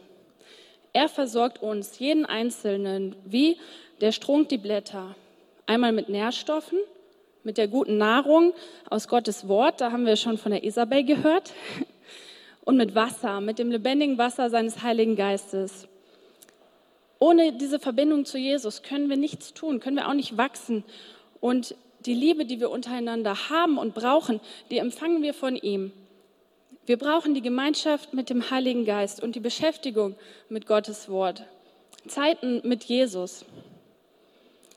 Er 0.94 1.10
versorgt 1.10 1.62
uns, 1.62 1.98
jeden 1.98 2.25
Einzelnen, 2.25 3.14
wie 3.26 3.58
der 4.00 4.12
Strunk 4.12 4.48
die 4.48 4.56
Blätter. 4.56 5.14
Einmal 5.66 5.92
mit 5.92 6.08
Nährstoffen, 6.08 6.78
mit 7.44 7.58
der 7.58 7.68
guten 7.68 7.98
Nahrung 7.98 8.54
aus 8.88 9.08
Gottes 9.08 9.46
Wort, 9.46 9.82
da 9.82 9.92
haben 9.92 10.06
wir 10.06 10.16
schon 10.16 10.38
von 10.38 10.52
der 10.52 10.64
Isabel 10.64 11.04
gehört, 11.04 11.52
und 12.64 12.78
mit 12.78 12.94
Wasser, 12.94 13.42
mit 13.42 13.58
dem 13.58 13.70
lebendigen 13.70 14.16
Wasser 14.16 14.48
seines 14.48 14.82
Heiligen 14.82 15.16
Geistes. 15.16 15.87
Ohne 17.18 17.52
diese 17.52 17.80
Verbindung 17.80 18.25
zu 18.25 18.38
Jesus 18.38 18.82
können 18.82 19.08
wir 19.08 19.16
nichts 19.16 19.52
tun, 19.54 19.80
können 19.80 19.96
wir 19.96 20.08
auch 20.08 20.14
nicht 20.14 20.37
wachsen 20.37 20.84
und 21.40 21.75
die 22.06 22.14
Liebe, 22.14 22.44
die 22.44 22.60
wir 22.60 22.70
untereinander 22.70 23.50
haben 23.50 23.76
und 23.76 23.94
brauchen, 23.94 24.40
die 24.70 24.78
empfangen 24.78 25.22
wir 25.22 25.34
von 25.34 25.56
ihm. 25.56 25.92
Wir 26.87 26.96
brauchen 26.96 27.34
die 27.34 27.42
Gemeinschaft 27.42 28.14
mit 28.14 28.30
dem 28.30 28.50
Heiligen 28.50 28.84
Geist 28.84 29.22
und 29.22 29.34
die 29.34 29.40
Beschäftigung 29.40 30.14
mit 30.48 30.66
Gottes 30.66 31.08
Wort. 31.08 31.44
Zeiten 32.06 32.62
mit 32.64 32.84
Jesus. 32.84 33.44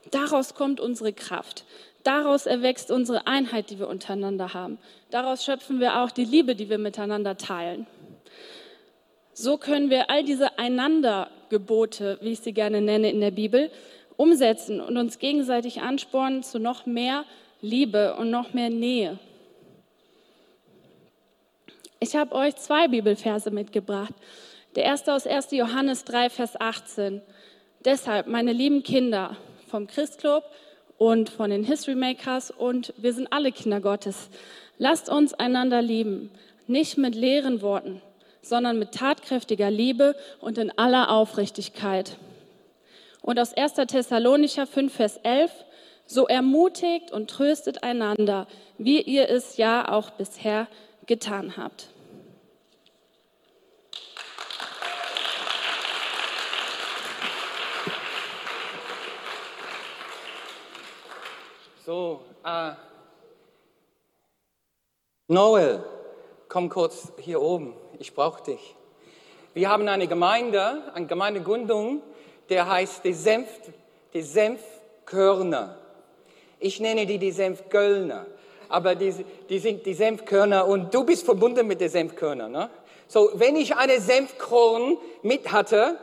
Daraus 0.09 0.55
kommt 0.55 0.79
unsere 0.79 1.13
Kraft. 1.13 1.63
Daraus 2.03 2.47
erwächst 2.47 2.91
unsere 2.91 3.27
Einheit, 3.27 3.69
die 3.69 3.79
wir 3.79 3.87
untereinander 3.87 4.53
haben. 4.53 4.79
Daraus 5.11 5.45
schöpfen 5.45 5.79
wir 5.79 6.01
auch 6.01 6.11
die 6.11 6.25
Liebe, 6.25 6.55
die 6.55 6.69
wir 6.69 6.79
miteinander 6.79 7.37
teilen. 7.37 7.85
So 9.33 9.57
können 9.57 9.89
wir 9.89 10.09
all 10.09 10.23
diese 10.23 10.57
Einandergebote, 11.51 12.17
wie 12.21 12.31
ich 12.31 12.39
sie 12.39 12.53
gerne 12.53 12.81
nenne 12.81 13.11
in 13.11 13.19
der 13.19 13.31
Bibel, 13.31 13.69
umsetzen 14.15 14.79
und 14.79 14.97
uns 14.97 15.19
gegenseitig 15.19 15.81
anspornen 15.81 16.43
zu 16.43 16.59
noch 16.59 16.85
mehr 16.85 17.25
Liebe 17.61 18.15
und 18.15 18.31
noch 18.31 18.53
mehr 18.53 18.69
Nähe. 18.69 19.19
Ich 21.99 22.15
habe 22.15 22.33
euch 22.33 22.55
zwei 22.55 22.87
Bibelverse 22.87 23.51
mitgebracht. 23.51 24.13
Der 24.75 24.85
erste 24.85 25.13
aus 25.13 25.27
1. 25.27 25.51
Johannes 25.51 26.05
3, 26.05 26.29
Vers 26.29 26.59
18. 26.59 27.21
Deshalb, 27.83 28.27
meine 28.27 28.53
lieben 28.53 28.83
Kinder 28.83 29.35
vom 29.67 29.87
Christclub 29.87 30.43
und 30.97 31.29
von 31.29 31.49
den 31.49 31.63
History 31.63 31.95
Makers 31.95 32.51
und 32.51 32.93
wir 32.97 33.13
sind 33.13 33.31
alle 33.31 33.51
Kinder 33.51 33.81
Gottes. 33.81 34.29
Lasst 34.77 35.09
uns 35.09 35.33
einander 35.33 35.81
lieben, 35.81 36.31
nicht 36.67 36.97
mit 36.97 37.15
leeren 37.15 37.61
Worten, 37.61 38.01
sondern 38.41 38.79
mit 38.79 38.93
tatkräftiger 38.93 39.69
Liebe 39.69 40.15
und 40.39 40.57
in 40.57 40.77
aller 40.77 41.11
Aufrichtigkeit. 41.11 42.17
Und 43.21 43.39
aus 43.39 43.53
1. 43.53 43.73
Thessalonicher 43.87 44.65
5, 44.65 44.93
Vers 44.93 45.17
11, 45.23 45.51
so 46.05 46.27
ermutigt 46.27 47.11
und 47.11 47.29
tröstet 47.29 47.83
einander, 47.83 48.47
wie 48.77 49.01
ihr 49.01 49.29
es 49.29 49.57
ja 49.57 49.91
auch 49.91 50.09
bisher 50.11 50.67
getan 51.05 51.55
habt. 51.55 51.87
So, 61.85 62.21
äh, 62.45 62.71
Noel, 65.27 65.83
komm 66.47 66.69
kurz 66.69 67.11
hier 67.19 67.41
oben, 67.41 67.73
ich 68.01 68.13
brauche 68.13 68.43
dich. 68.43 68.75
Wir 69.53 69.69
haben 69.69 69.87
eine 69.87 70.07
Gemeinde, 70.07 70.91
eine 70.93 71.07
Gemeindegründung 71.07 72.01
der 72.51 72.69
heißt 72.69 73.05
die, 73.05 73.13
Senf, 73.13 73.47
die 74.13 74.21
Senfkörner. 74.21 75.77
Ich 76.59 76.81
nenne 76.81 77.05
die 77.05 77.17
die 77.17 77.31
Senfkölner, 77.31 78.27
aber 78.67 78.93
die, 78.93 79.15
die 79.47 79.57
sind 79.57 79.85
die 79.85 79.93
Senfkörner 79.93 80.67
und 80.67 80.93
du 80.93 81.05
bist 81.05 81.25
verbunden 81.25 81.65
mit 81.65 81.79
den 81.79 81.89
Senfkörnern. 81.89 82.51
Ne? 82.51 82.69
So, 83.07 83.31
wenn 83.35 83.55
ich 83.55 83.75
eine 83.75 84.01
Senfkorn 84.01 84.97
mit 85.23 85.49
hatte, 85.51 85.97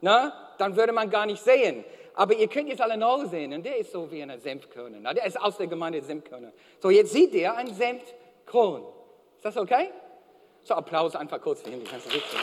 ne, 0.00 0.32
dann 0.58 0.76
würde 0.76 0.92
man 0.92 1.08
gar 1.10 1.26
nicht 1.26 1.42
sehen. 1.42 1.84
Aber 2.16 2.34
ihr 2.34 2.48
könnt 2.48 2.68
jetzt 2.68 2.80
alle 2.80 2.96
noch 2.96 3.24
sehen, 3.26 3.52
und 3.52 3.64
der 3.64 3.78
ist 3.78 3.92
so 3.92 4.10
wie 4.10 4.22
eine 4.22 4.38
Senfkörner. 4.40 4.98
Ne? 4.98 5.14
Der 5.14 5.26
ist 5.26 5.40
aus 5.40 5.56
der 5.56 5.68
Gemeinde 5.68 6.02
Senfkörner. 6.02 6.52
So, 6.80 6.90
jetzt 6.90 7.12
sieht 7.12 7.32
ihr 7.34 7.54
ein 7.54 7.72
Senfkorn. 7.72 8.82
Ist 9.36 9.44
das 9.44 9.56
okay? 9.56 9.90
So, 10.64 10.74
Applaus 10.74 11.14
einfach 11.14 11.40
kurz 11.42 11.64
ihn, 11.66 11.80
die 11.80 11.84
kannst 11.84 12.06
du 12.06 12.10
sitzen. 12.10 12.38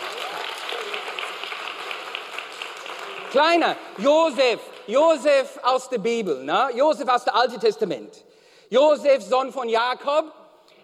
Kleiner, 3.32 3.76
Josef, 3.98 4.60
Josef 4.86 5.60
aus 5.64 5.90
der 5.90 5.98
Bibel, 5.98 6.44
ne? 6.44 6.70
Josef 6.76 7.08
aus 7.08 7.24
dem 7.24 7.34
Alten 7.34 7.60
Testament. 7.60 8.24
Josef, 8.70 9.24
Sohn 9.24 9.52
von 9.52 9.68
Jakob. 9.68 10.32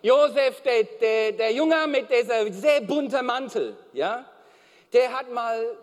Josef, 0.02 0.62
der, 0.62 0.84
der, 0.84 1.32
der 1.34 1.52
Junge 1.52 1.86
mit 1.88 2.10
dieser 2.10 2.52
sehr 2.52 2.82
bunten 2.82 3.26
Mantel, 3.26 3.78
ja? 3.94 4.26
Der 4.94 5.12
hat 5.16 5.32
mal 5.32 5.78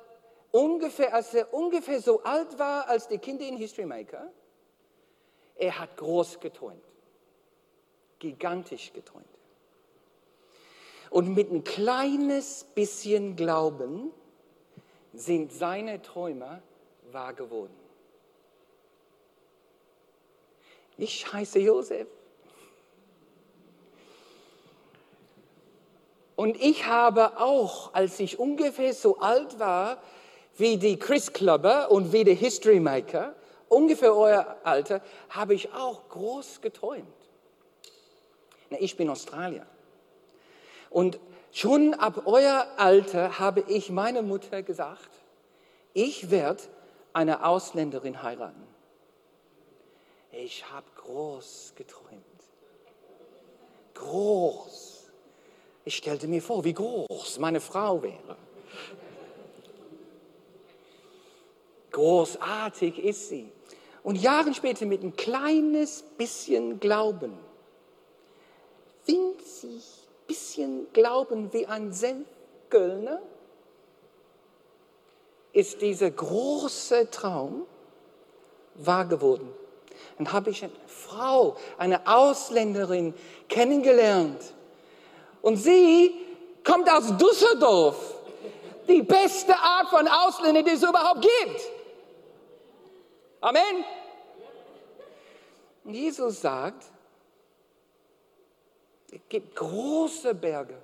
ungefähr, 0.51 1.15
als 1.15 1.35
er 1.35 1.53
ungefähr 1.53 2.01
so 2.01 2.23
alt 2.23 2.59
war 2.59 2.89
als 2.89 3.07
die 3.07 3.19
Kinder 3.19 3.45
in 3.45 3.57
History 3.57 3.87
Maker, 3.87 4.29
er 5.57 5.79
hat 5.79 5.97
groß 5.97 6.41
geträumt. 6.41 6.83
Gigantisch 8.19 8.93
geträumt. 8.93 9.34
Und 11.14 11.33
mit 11.37 11.52
ein 11.52 11.62
kleines 11.62 12.64
bisschen 12.75 13.37
Glauben 13.37 14.11
sind 15.12 15.52
seine 15.52 16.02
Träume 16.02 16.61
wahr 17.12 17.35
geworden. 17.35 17.76
Ich 20.97 21.33
heiße 21.33 21.61
Josef. 21.61 22.09
Und 26.35 26.61
ich 26.61 26.85
habe 26.87 27.38
auch, 27.38 27.94
als 27.94 28.18
ich 28.18 28.40
ungefähr 28.40 28.92
so 28.92 29.18
alt 29.18 29.61
war 29.61 30.02
wie 30.56 30.78
die 30.78 30.99
Chris 30.99 31.33
Clubber 31.33 31.92
und 31.92 32.12
wie 32.12 32.25
die 32.25 32.35
History 32.35 32.80
Maker, 32.80 33.37
ungefähr 33.68 34.16
euer 34.16 34.56
Alter, 34.64 35.00
habe 35.28 35.54
ich 35.54 35.73
auch 35.75 36.09
groß 36.09 36.61
geträumt. 36.61 37.06
Ich 38.80 38.97
bin 38.97 39.09
Australier. 39.09 39.68
Und 40.95 41.19
Schon 41.57 41.95
ab 41.95 42.23
euer 42.27 42.67
Alter 42.79 43.39
habe 43.39 43.61
ich 43.69 43.89
meiner 43.89 44.23
Mutter 44.23 44.65
gesagt, 44.65 45.11
ich 45.93 46.33
werde 46.33 46.65
eine 47.13 47.47
Ausländerin 47.47 48.25
heiraten. 48.25 48.67
Ich 50.33 50.69
habe 50.73 50.87
groß 50.97 51.75
geträumt. 51.77 52.25
Groß. 53.95 55.13
Ich 55.85 55.97
stellte 55.97 56.27
mir 56.27 56.43
vor, 56.43 56.65
wie 56.65 56.75
groß 56.75 57.39
meine 57.39 57.61
Frau 57.61 58.03
wäre. 58.03 58.37
Großartig 61.93 62.99
ist 62.99 63.29
sie. 63.29 63.53
Und 64.03 64.17
Jahre 64.17 64.53
später 64.55 64.87
mit 64.87 65.05
ein 65.05 65.15
kleines 65.15 66.03
bisschen 66.03 66.81
Glauben, 66.81 67.39
winzig 69.07 70.04
bisschen 70.26 70.93
Glauben 70.93 71.52
wie 71.52 71.66
ein 71.66 71.93
Senfkölner, 71.93 73.21
ist 75.52 75.81
dieser 75.81 76.11
große 76.11 77.11
Traum 77.11 77.66
wahr 78.75 79.07
geworden. 79.07 79.52
dann 80.19 80.33
habe 80.33 80.50
ich 80.50 80.64
eine 80.64 80.73
Frau, 80.87 81.57
eine 81.78 82.07
Ausländerin 82.07 83.14
kennengelernt. 83.49 84.40
Und 85.43 85.57
sie 85.57 86.12
kommt 86.64 86.90
aus 86.90 87.16
Düsseldorf. 87.16 88.14
Die 88.88 89.02
beste 89.02 89.57
Art 89.57 89.88
von 89.88 90.07
Ausländer, 90.09 90.62
die 90.62 90.73
es 90.73 90.83
überhaupt 90.83 91.23
gibt. 91.23 91.61
Amen. 93.40 93.85
Und 95.85 95.95
Jesus 95.95 96.40
sagt, 96.40 96.85
es 99.14 99.21
gibt 99.28 99.54
große 99.54 100.35
Berge, 100.35 100.76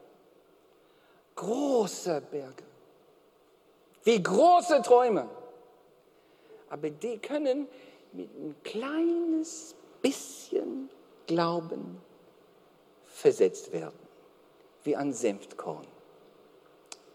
große 1.35 2.23
Berge, 2.31 2.63
wie 4.05 4.23
große 4.23 4.81
Träume. 4.83 5.29
Aber 6.69 6.91
die 6.91 7.19
können 7.19 7.67
mit 8.13 8.31
ein 8.37 8.55
kleines 8.63 9.75
bisschen 10.01 10.89
Glauben 11.27 12.01
versetzt 13.07 13.73
werden, 13.73 13.99
wie 14.85 14.95
ein 14.95 15.13
Senfkorn. 15.13 15.87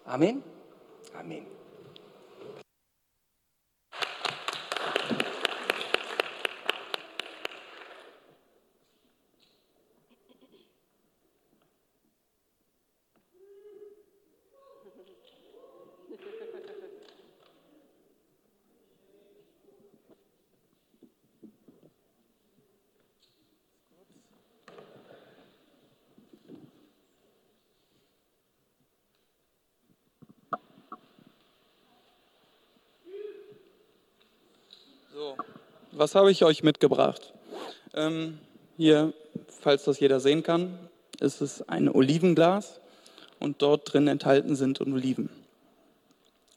Amen. 0.04 0.44
Amen. 1.18 1.55
Was 35.98 36.16
habe 36.16 36.32
ich 36.32 36.44
euch 36.44 36.64
mitgebracht? 36.64 37.34
Ähm, 37.94 38.38
hier, 38.78 39.14
falls 39.62 39.86
das 39.86 40.00
jeder 40.00 40.20
sehen 40.20 40.44
kann, 40.44 40.78
ist 41.20 41.42
es 41.42 41.68
ein 41.70 41.90
Olivenglas 41.90 42.82
und 43.40 43.62
dort 43.62 43.94
drin 43.94 44.08
enthalten 44.08 44.56
sind 44.56 44.82
Oliven. 44.82 45.30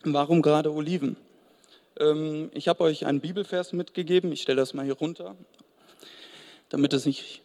Warum 0.03 0.43
gerade 0.43 0.73
Oliven? 0.73 1.17
Ähm, 1.99 2.51
ich 2.53 2.69
habe 2.69 2.83
euch 2.83 3.07
einen 3.07 3.21
Bibelvers 3.21 3.73
mitgegeben, 3.73 4.33
ich 4.33 4.43
stelle 4.43 4.61
das 4.61 4.75
mal 4.75 4.85
hier 4.85 4.97
runter, 4.97 5.37
damit 6.69 6.93
es 6.93 7.07
nicht 7.07 7.43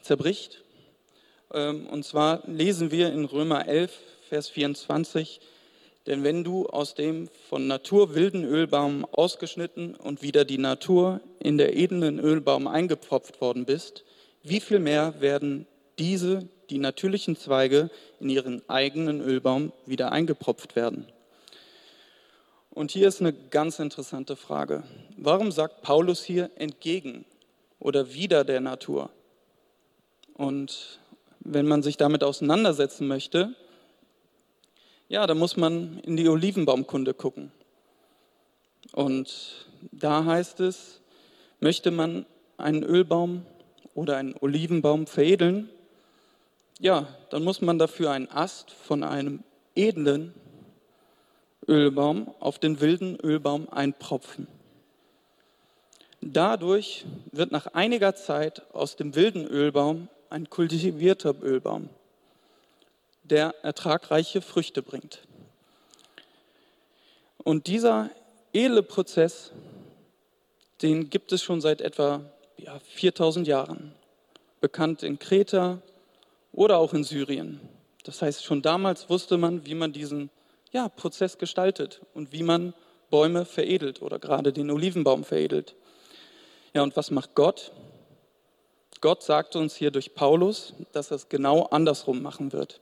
zerbricht. 0.00 0.62
Ähm, 1.52 1.86
und 1.86 2.04
zwar 2.04 2.42
lesen 2.46 2.90
wir 2.90 3.12
in 3.12 3.24
Römer 3.24 3.68
11, 3.68 3.92
Vers 4.28 4.48
24, 4.48 5.40
denn 6.06 6.22
wenn 6.22 6.44
du 6.44 6.66
aus 6.66 6.94
dem 6.94 7.28
von 7.48 7.66
Natur 7.66 8.14
wilden 8.14 8.44
Ölbaum 8.44 9.06
ausgeschnitten 9.12 9.94
und 9.94 10.22
wieder 10.22 10.44
die 10.44 10.58
Natur 10.58 11.20
in 11.38 11.56
der 11.56 11.76
edlen 11.76 12.18
Ölbaum 12.18 12.66
eingepfropft 12.66 13.40
worden 13.40 13.64
bist, 13.64 14.04
wie 14.42 14.60
viel 14.60 14.78
mehr 14.78 15.20
werden 15.20 15.66
diese, 15.98 16.48
die 16.68 16.78
natürlichen 16.78 17.36
Zweige, 17.36 17.90
in 18.20 18.28
ihren 18.28 18.68
eigenen 18.68 19.20
Ölbaum 19.20 19.72
wieder 19.86 20.12
eingepropft 20.12 20.76
werden? 20.76 21.06
Und 22.70 22.90
hier 22.90 23.08
ist 23.08 23.20
eine 23.20 23.32
ganz 23.32 23.78
interessante 23.78 24.36
Frage. 24.36 24.82
Warum 25.16 25.52
sagt 25.52 25.82
Paulus 25.82 26.22
hier 26.24 26.50
entgegen 26.56 27.24
oder 27.78 28.12
wieder 28.12 28.44
der 28.44 28.60
Natur? 28.60 29.10
Und 30.34 30.98
wenn 31.38 31.66
man 31.66 31.82
sich 31.82 31.96
damit 31.96 32.24
auseinandersetzen 32.24 33.06
möchte, 33.06 33.54
ja, 35.08 35.26
da 35.26 35.34
muss 35.34 35.56
man 35.56 36.00
in 36.00 36.16
die 36.16 36.28
Olivenbaumkunde 36.28 37.14
gucken. 37.14 37.52
Und 38.92 39.66
da 39.92 40.24
heißt 40.24 40.60
es, 40.60 41.00
möchte 41.60 41.90
man 41.90 42.26
einen 42.56 42.82
Ölbaum 42.82 43.44
oder 43.94 44.16
einen 44.16 44.34
Olivenbaum 44.40 45.06
veredeln, 45.06 45.68
ja, 46.80 47.06
dann 47.30 47.44
muss 47.44 47.60
man 47.60 47.78
dafür 47.78 48.10
einen 48.10 48.28
Ast 48.28 48.70
von 48.70 49.04
einem 49.04 49.44
edlen 49.74 50.34
Ölbaum 51.68 52.34
auf 52.40 52.58
den 52.58 52.80
wilden 52.80 53.16
Ölbaum 53.16 53.68
einpropfen. 53.68 54.48
Dadurch 56.20 57.04
wird 57.32 57.52
nach 57.52 57.66
einiger 57.68 58.14
Zeit 58.14 58.62
aus 58.74 58.96
dem 58.96 59.14
wilden 59.14 59.46
Ölbaum 59.46 60.08
ein 60.30 60.50
kultivierter 60.50 61.34
Ölbaum 61.42 61.88
der 63.24 63.54
ertragreiche 63.62 64.40
Früchte 64.40 64.82
bringt. 64.82 65.22
Und 67.42 67.66
dieser 67.66 68.10
edle 68.52 68.82
Prozess, 68.82 69.52
den 70.82 71.10
gibt 71.10 71.32
es 71.32 71.42
schon 71.42 71.60
seit 71.60 71.80
etwa 71.80 72.20
ja, 72.56 72.78
4000 72.78 73.46
Jahren, 73.46 73.94
bekannt 74.60 75.02
in 75.02 75.18
Kreta 75.18 75.82
oder 76.52 76.78
auch 76.78 76.94
in 76.94 77.04
Syrien. 77.04 77.60
Das 78.04 78.22
heißt, 78.22 78.44
schon 78.44 78.62
damals 78.62 79.10
wusste 79.10 79.36
man, 79.36 79.66
wie 79.66 79.74
man 79.74 79.92
diesen 79.92 80.30
ja, 80.72 80.88
Prozess 80.88 81.38
gestaltet 81.38 82.00
und 82.14 82.32
wie 82.32 82.42
man 82.42 82.74
Bäume 83.10 83.44
veredelt 83.44 84.02
oder 84.02 84.18
gerade 84.18 84.52
den 84.52 84.70
Olivenbaum 84.70 85.24
veredelt. 85.24 85.74
Ja, 86.72 86.82
und 86.82 86.96
was 86.96 87.10
macht 87.10 87.34
Gott? 87.34 87.72
Gott 89.00 89.22
sagt 89.22 89.54
uns 89.54 89.76
hier 89.76 89.90
durch 89.90 90.14
Paulus, 90.14 90.74
dass 90.92 91.10
er 91.10 91.16
es 91.16 91.28
genau 91.28 91.64
andersrum 91.64 92.22
machen 92.22 92.52
wird. 92.52 92.80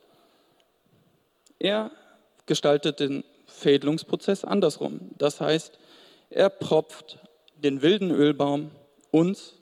Er 1.62 1.92
gestaltet 2.46 2.98
den 2.98 3.22
Fädelungsprozess 3.46 4.44
andersrum. 4.44 5.12
Das 5.16 5.40
heißt, 5.40 5.78
er 6.28 6.50
propft 6.50 7.20
den 7.54 7.82
wilden 7.82 8.10
Ölbaum 8.10 8.72
uns 9.12 9.54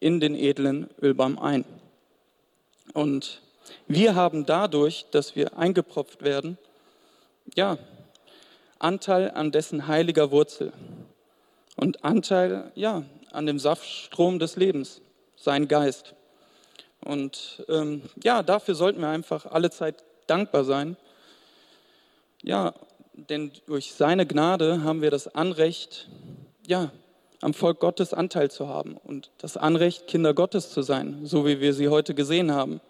in 0.00 0.20
den 0.20 0.34
edlen 0.34 0.90
Ölbaum 1.00 1.38
ein. 1.38 1.64
Und 2.92 3.40
wir 3.88 4.14
haben 4.14 4.44
dadurch, 4.44 5.06
dass 5.12 5.34
wir 5.34 5.56
eingepropft 5.56 6.20
werden, 6.20 6.58
ja, 7.54 7.78
Anteil 8.78 9.30
an 9.30 9.50
dessen 9.50 9.86
heiliger 9.86 10.30
Wurzel 10.30 10.74
und 11.76 12.04
Anteil, 12.04 12.70
ja, 12.74 13.04
an 13.32 13.46
dem 13.46 13.58
Saftstrom 13.58 14.38
des 14.38 14.56
Lebens, 14.56 15.00
sein 15.36 15.68
Geist. 15.68 16.14
Und 17.02 17.64
ähm, 17.70 18.02
ja, 18.22 18.42
dafür 18.42 18.74
sollten 18.74 19.00
wir 19.00 19.08
einfach 19.08 19.46
alle 19.46 19.70
Zeit 19.70 20.04
dankbar 20.26 20.64
sein 20.64 20.98
ja, 22.42 22.74
denn 23.14 23.52
durch 23.66 23.92
seine 23.92 24.26
Gnade 24.26 24.82
haben 24.82 25.02
wir 25.02 25.10
das 25.10 25.34
Anrecht, 25.34 26.08
ja, 26.66 26.90
am 27.40 27.54
Volk 27.54 27.80
Gottes 27.80 28.12
Anteil 28.12 28.50
zu 28.50 28.68
haben 28.68 28.96
und 28.96 29.30
das 29.38 29.56
Anrecht, 29.56 30.06
Kinder 30.06 30.34
Gottes 30.34 30.70
zu 30.70 30.82
sein, 30.82 31.20
so 31.24 31.46
wie 31.46 31.60
wir 31.60 31.72
sie 31.72 31.88
heute 31.88 32.14
gesehen 32.14 32.52
haben. 32.52 32.80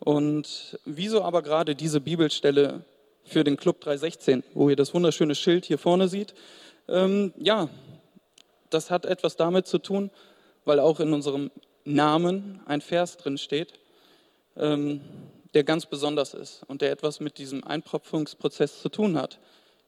Und 0.00 0.78
wieso 0.84 1.22
aber 1.22 1.42
gerade 1.42 1.74
diese 1.74 2.00
Bibelstelle 2.00 2.84
für 3.24 3.44
den 3.44 3.56
Club 3.56 3.80
316, 3.80 4.42
wo 4.54 4.68
ihr 4.68 4.76
das 4.76 4.94
wunderschöne 4.94 5.34
Schild 5.34 5.64
hier 5.64 5.78
vorne 5.78 6.08
seht? 6.08 6.34
Ähm, 6.88 7.32
ja, 7.36 7.68
das 8.70 8.90
hat 8.90 9.06
etwas 9.06 9.36
damit 9.36 9.66
zu 9.66 9.78
tun, 9.78 10.10
weil 10.64 10.80
auch 10.80 11.00
in 11.00 11.12
unserem 11.12 11.50
Namen 11.84 12.60
ein 12.66 12.80
Vers 12.80 13.16
drin 13.16 13.38
steht. 13.38 13.74
Ähm, 14.56 15.00
der 15.54 15.64
ganz 15.64 15.86
besonders 15.86 16.34
ist 16.34 16.62
und 16.68 16.82
der 16.82 16.90
etwas 16.90 17.20
mit 17.20 17.38
diesem 17.38 17.64
Einpropfungsprozess 17.64 18.80
zu 18.80 18.88
tun 18.88 19.16
hat. 19.16 19.38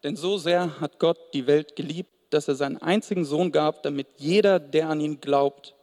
Denn 0.03 0.17
so 0.17 0.39
sehr 0.39 0.81
hat 0.81 0.99
Gott 0.99 1.19
die 1.35 1.47
Welt 1.47 1.77
geliebt, 1.77 2.11
dass 2.31 2.49
er 2.49 2.55
seinen 2.55 2.79
einzigen 2.79 3.25
Sohn 3.25 3.53
gab, 3.53 3.83
damit 3.83 4.07
jeder, 4.17 4.59
der 4.59 4.89
an 4.89 5.01
ihn 5.01 5.21
glaubt, 5.21 5.75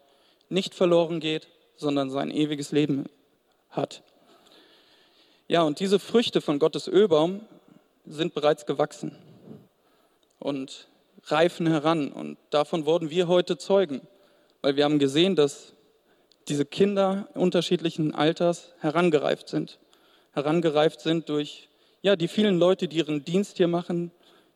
nicht 0.49 0.73
verloren 0.73 1.19
geht, 1.19 1.47
sondern 1.75 2.09
sein 2.09 2.31
ewiges 2.31 2.71
Leben 2.71 3.05
hat. 3.69 4.01
Ja, 5.47 5.61
und 5.63 5.79
diese 5.79 5.99
Früchte 5.99 6.41
von 6.41 6.59
Gottes 6.59 6.87
Ölbaum 6.87 7.41
sind 8.05 8.33
bereits 8.33 8.65
gewachsen 8.65 9.15
und 10.39 10.87
reifen 11.25 11.67
heran. 11.67 12.11
Und 12.11 12.37
davon 12.49 12.85
wurden 12.85 13.09
wir 13.09 13.27
heute 13.27 13.57
Zeugen, 13.57 14.01
weil 14.61 14.75
wir 14.75 14.85
haben 14.85 14.99
gesehen, 14.99 15.35
dass 15.35 15.73
diese 16.47 16.65
Kinder 16.65 17.27
unterschiedlichen 17.33 18.13
Alters 18.13 18.73
herangereift 18.79 19.49
sind. 19.49 19.79
Herangereift 20.33 21.01
sind 21.01 21.29
durch 21.29 21.69
ja, 22.01 22.15
die 22.15 22.27
vielen 22.27 22.57
Leute, 22.57 22.88
die 22.88 22.97
ihren 22.97 23.25
Dienst 23.25 23.57
hier 23.57 23.67
machen, 23.67 24.12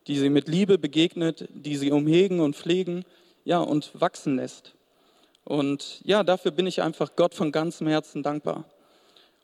die 0.07 0.17
sie 0.17 0.29
mit 0.29 0.47
Liebe 0.47 0.77
begegnet, 0.77 1.47
die 1.49 1.75
sie 1.75 1.91
umhegen 1.91 2.39
und 2.39 2.55
pflegen 2.55 3.03
ja, 3.43 3.59
und 3.59 3.91
wachsen 3.99 4.35
lässt. 4.35 4.73
Und 5.43 6.01
ja, 6.03 6.23
dafür 6.23 6.51
bin 6.51 6.67
ich 6.67 6.81
einfach 6.81 7.15
Gott 7.15 7.33
von 7.33 7.51
ganzem 7.51 7.87
Herzen 7.87 8.23
dankbar. 8.23 8.65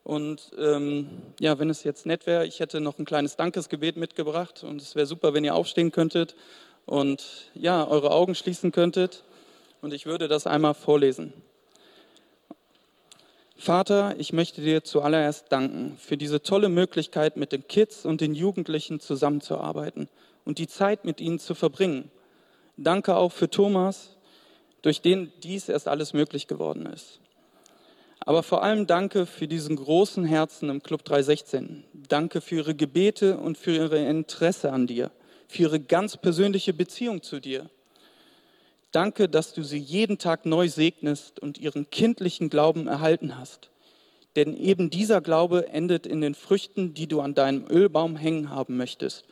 Und 0.04 0.52
ähm, 0.58 1.08
ja, 1.38 1.58
wenn 1.58 1.68
es 1.68 1.84
jetzt 1.84 2.06
nett 2.06 2.26
wäre, 2.26 2.46
ich 2.46 2.60
hätte 2.60 2.80
noch 2.80 2.98
ein 2.98 3.04
kleines 3.04 3.36
Dankesgebet 3.36 3.96
mitgebracht 3.96 4.64
und 4.64 4.80
es 4.80 4.94
wäre 4.94 5.06
super, 5.06 5.34
wenn 5.34 5.44
ihr 5.44 5.54
aufstehen 5.54 5.92
könntet 5.92 6.34
und 6.86 7.50
ja, 7.54 7.86
eure 7.86 8.10
Augen 8.10 8.34
schließen 8.34 8.72
könntet. 8.72 9.24
Und 9.82 9.92
ich 9.92 10.06
würde 10.06 10.26
das 10.28 10.46
einmal 10.46 10.74
vorlesen. 10.74 11.32
Vater, 13.60 14.14
ich 14.18 14.32
möchte 14.32 14.60
dir 14.62 14.84
zuallererst 14.84 15.50
danken 15.50 15.96
für 15.98 16.16
diese 16.16 16.42
tolle 16.42 16.68
Möglichkeit, 16.68 17.36
mit 17.36 17.50
den 17.50 17.66
Kids 17.66 18.06
und 18.06 18.20
den 18.20 18.36
Jugendlichen 18.36 19.00
zusammenzuarbeiten 19.00 20.08
und 20.44 20.58
die 20.58 20.68
Zeit 20.68 21.04
mit 21.04 21.20
ihnen 21.20 21.40
zu 21.40 21.56
verbringen. 21.56 22.08
Danke 22.76 23.16
auch 23.16 23.32
für 23.32 23.50
Thomas, 23.50 24.16
durch 24.82 25.02
den 25.02 25.32
dies 25.42 25.68
erst 25.68 25.88
alles 25.88 26.12
möglich 26.12 26.46
geworden 26.46 26.86
ist. 26.86 27.18
Aber 28.20 28.44
vor 28.44 28.62
allem 28.62 28.86
danke 28.86 29.26
für 29.26 29.48
diesen 29.48 29.74
großen 29.74 30.24
Herzen 30.24 30.70
im 30.70 30.80
Club 30.80 31.04
316. 31.04 31.82
Danke 31.92 32.40
für 32.40 32.56
ihre 32.56 32.76
Gebete 32.76 33.38
und 33.38 33.58
für 33.58 33.74
ihre 33.74 33.98
Interesse 33.98 34.72
an 34.72 34.86
dir, 34.86 35.10
für 35.48 35.62
ihre 35.62 35.80
ganz 35.80 36.16
persönliche 36.16 36.72
Beziehung 36.72 37.22
zu 37.22 37.40
dir. 37.40 37.68
Danke, 38.92 39.28
dass 39.28 39.52
du 39.52 39.62
sie 39.62 39.78
jeden 39.78 40.16
Tag 40.18 40.46
neu 40.46 40.68
segnest 40.68 41.40
und 41.40 41.58
ihren 41.58 41.90
kindlichen 41.90 42.48
Glauben 42.48 42.86
erhalten 42.86 43.36
hast. 43.36 43.70
Denn 44.34 44.56
eben 44.56 44.88
dieser 44.88 45.20
Glaube 45.20 45.68
endet 45.68 46.06
in 46.06 46.20
den 46.20 46.34
Früchten, 46.34 46.94
die 46.94 47.06
du 47.06 47.20
an 47.20 47.34
deinem 47.34 47.66
Ölbaum 47.68 48.16
hängen 48.16 48.50
haben 48.50 48.76
möchtest. 48.76 49.24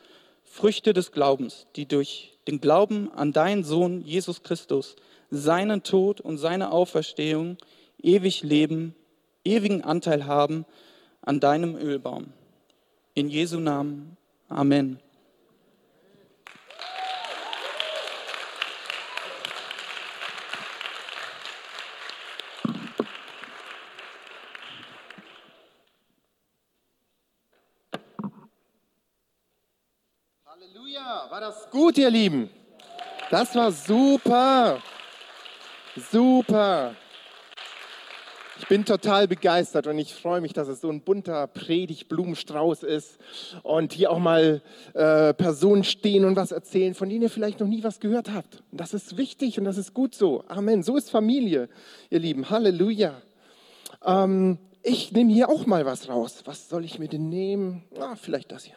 Früchte 0.43 0.93
des 0.93 1.11
Glaubens, 1.11 1.65
die 1.75 1.87
durch 1.87 2.37
den 2.47 2.61
Glauben 2.61 3.11
an 3.11 3.33
deinen 3.33 3.63
Sohn 3.63 4.01
Jesus 4.01 4.43
Christus, 4.43 4.95
seinen 5.29 5.83
Tod 5.83 6.21
und 6.21 6.37
seine 6.37 6.71
Auferstehung 6.71 7.57
ewig 8.01 8.43
leben, 8.43 8.95
ewigen 9.43 9.83
Anteil 9.83 10.25
haben 10.25 10.65
an 11.21 11.39
deinem 11.39 11.75
Ölbaum. 11.75 12.31
In 13.15 13.29
Jesu 13.29 13.59
Namen. 13.59 14.17
Amen. 14.49 14.99
war 31.37 31.41
das 31.41 31.56
gut, 31.71 31.97
ihr 31.97 32.09
Lieben? 32.09 32.49
Das 33.29 33.55
war 33.55 33.71
super. 33.71 34.81
Super. 36.11 36.95
Ich 38.59 38.67
bin 38.67 38.85
total 38.85 39.27
begeistert 39.27 39.85
und 39.85 39.99
ich 39.99 40.13
freue 40.13 40.41
mich, 40.41 40.51
dass 40.51 40.67
es 40.67 40.81
so 40.81 40.89
ein 40.89 41.01
bunter 41.01 41.45
Predigt-Blumenstrauß 41.47 42.83
ist 42.83 43.19
und 43.61 43.93
hier 43.93 44.11
auch 44.11 44.19
mal 44.19 44.61
äh, 44.93 45.33
Personen 45.33 45.83
stehen 45.83 46.25
und 46.25 46.35
was 46.35 46.51
erzählen, 46.51 46.95
von 46.95 47.07
denen 47.07 47.21
ihr 47.21 47.29
vielleicht 47.29 47.59
noch 47.59 47.67
nie 47.67 47.83
was 47.83 47.99
gehört 47.99 48.31
habt. 48.33 48.63
Und 48.71 48.81
das 48.81 48.93
ist 48.93 49.17
wichtig 49.17 49.59
und 49.59 49.65
das 49.65 49.77
ist 49.77 49.93
gut 49.93 50.15
so. 50.15 50.43
Amen. 50.47 50.81
So 50.81 50.97
ist 50.97 51.11
Familie, 51.11 51.69
ihr 52.09 52.19
Lieben. 52.19 52.49
Halleluja. 52.49 53.21
Ähm, 54.03 54.57
ich 54.81 55.11
nehme 55.11 55.31
hier 55.31 55.49
auch 55.49 55.65
mal 55.65 55.85
was 55.85 56.09
raus. 56.09 56.41
Was 56.45 56.67
soll 56.67 56.83
ich 56.83 56.97
mir 56.97 57.07
denn 57.07 57.29
nehmen? 57.29 57.83
Ah, 57.99 58.15
vielleicht 58.15 58.51
das 58.51 58.63
hier. 58.63 58.75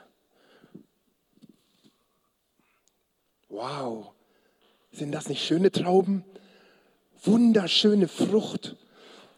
Wow, 3.51 4.13
sind 4.93 5.13
das 5.13 5.29
nicht 5.29 5.45
schöne 5.45 5.73
Trauben? 5.73 6.25
Wunderschöne 7.25 8.07
Frucht. 8.07 8.77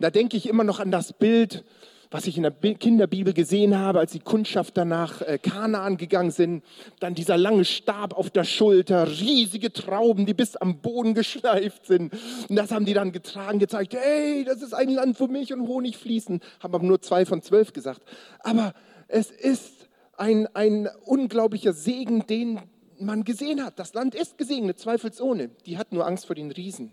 Da 0.01 0.11
denke 0.11 0.37
ich 0.37 0.47
immer 0.47 0.65
noch 0.65 0.81
an 0.81 0.91
das 0.91 1.15
Bild, 1.15 1.65
was 2.11 2.27
ich 2.27 2.37
in 2.37 2.43
der 2.43 2.53
Kinderbibel 2.53 3.33
gesehen 3.33 3.75
habe, 3.79 4.01
als 4.01 4.13
die 4.13 4.21
Kundschafter 4.21 4.85
nach 4.85 5.23
äh, 5.23 5.39
Kanaan 5.39 5.97
gegangen 5.97 6.31
sind. 6.31 6.63
Dann 7.01 7.15
dieser 7.15 7.39
lange 7.39 7.65
Stab 7.65 8.13
auf 8.13 8.29
der 8.29 8.45
Schulter, 8.45 9.09
riesige 9.09 9.73
Trauben, 9.73 10.27
die 10.27 10.35
bis 10.35 10.57
am 10.57 10.81
Boden 10.81 11.15
geschleift 11.15 11.87
sind. 11.87 12.13
Und 12.51 12.57
das 12.57 12.71
haben 12.71 12.85
die 12.85 12.93
dann 12.93 13.13
getragen, 13.13 13.59
gezeigt, 13.61 13.95
hey, 13.95 14.45
das 14.45 14.61
ist 14.61 14.75
ein 14.75 14.91
Land, 14.91 15.19
wo 15.21 15.27
Milch 15.27 15.55
und 15.55 15.67
Honig 15.67 15.97
fließen. 15.97 16.43
Haben 16.61 16.75
aber 16.75 16.85
nur 16.85 17.01
zwei 17.01 17.25
von 17.25 17.41
zwölf 17.41 17.73
gesagt. 17.73 18.03
Aber 18.41 18.75
es 19.09 19.31
ist 19.31 19.89
ein, 20.19 20.55
ein 20.55 20.91
unglaublicher 21.07 21.73
Segen, 21.73 22.27
den 22.27 22.61
man 23.05 23.25
gesehen 23.25 23.65
hat. 23.65 23.79
Das 23.79 23.95
Land 23.95 24.15
ist 24.15 24.39
gesegnet, 24.39 24.79
zweifelsohne. 24.79 25.51
Die 25.67 25.79
hat 25.79 25.93
nur 25.93 26.07
Angst 26.07 26.27
vor 26.27 26.35
den 26.35 26.51
Riesen. 26.51 26.93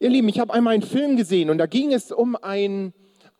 Ihr 0.00 0.10
Lieben, 0.10 0.28
ich 0.28 0.38
habe 0.38 0.52
einmal 0.52 0.74
einen 0.74 0.82
Film 0.82 1.16
gesehen 1.16 1.50
und 1.50 1.58
da 1.58 1.66
ging 1.66 1.92
es 1.92 2.12
um 2.12 2.36
ein, 2.36 2.92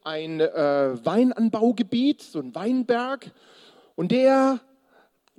ein 0.03 0.41
äh, 0.41 1.05
Weinanbaugebiet, 1.05 2.23
so 2.23 2.39
ein 2.39 2.55
Weinberg, 2.55 3.33
und 3.97 4.13
der 4.13 4.61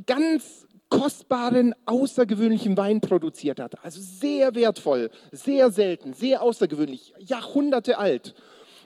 ganz 0.05 0.67
kostbaren, 0.89 1.73
außergewöhnlichen 1.85 2.77
Wein 2.77 3.01
produziert 3.01 3.59
hat. 3.59 3.83
Also 3.83 3.99
sehr 4.01 4.55
wertvoll, 4.55 5.09
sehr 5.31 5.71
selten, 5.71 6.13
sehr 6.13 6.41
außergewöhnlich, 6.41 7.13
Jahrhunderte 7.19 7.97
alt. 7.97 8.35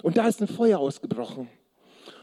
Und 0.02 0.18
da 0.18 0.28
ist 0.28 0.42
ein 0.42 0.48
Feuer 0.48 0.80
ausgebrochen. 0.80 1.50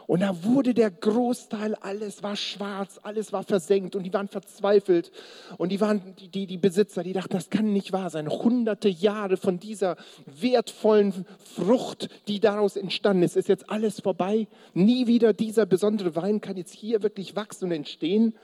Und 0.06 0.20
da 0.20 0.44
wurde 0.44 0.72
der 0.72 0.90
Großteil, 0.90 1.74
alles 1.74 2.22
war 2.22 2.36
schwarz, 2.36 3.00
alles 3.02 3.32
war 3.32 3.42
versenkt 3.42 3.96
und 3.96 4.04
die 4.04 4.12
waren 4.12 4.28
verzweifelt. 4.28 5.10
Und 5.58 5.70
die 5.70 5.80
waren, 5.80 6.14
die, 6.32 6.46
die 6.46 6.58
Besitzer, 6.58 7.02
die 7.02 7.12
dachten, 7.12 7.32
das 7.32 7.50
kann 7.50 7.72
nicht 7.72 7.92
wahr 7.92 8.10
sein. 8.10 8.28
Hunderte 8.28 8.88
Jahre 8.88 9.36
von 9.36 9.58
dieser 9.58 9.96
wertvollen 10.26 11.26
Frucht, 11.54 12.08
die 12.28 12.38
daraus 12.38 12.76
entstanden 12.76 13.24
ist, 13.24 13.36
ist 13.36 13.48
jetzt 13.48 13.68
alles 13.68 14.00
vorbei. 14.00 14.46
Nie 14.74 15.06
wieder 15.06 15.32
dieser 15.32 15.66
besondere 15.66 16.14
Wein 16.14 16.40
kann 16.40 16.56
jetzt 16.56 16.74
hier 16.74 17.02
wirklich 17.02 17.34
wachsen 17.34 17.66
und 17.66 17.72
entstehen. 17.72 18.34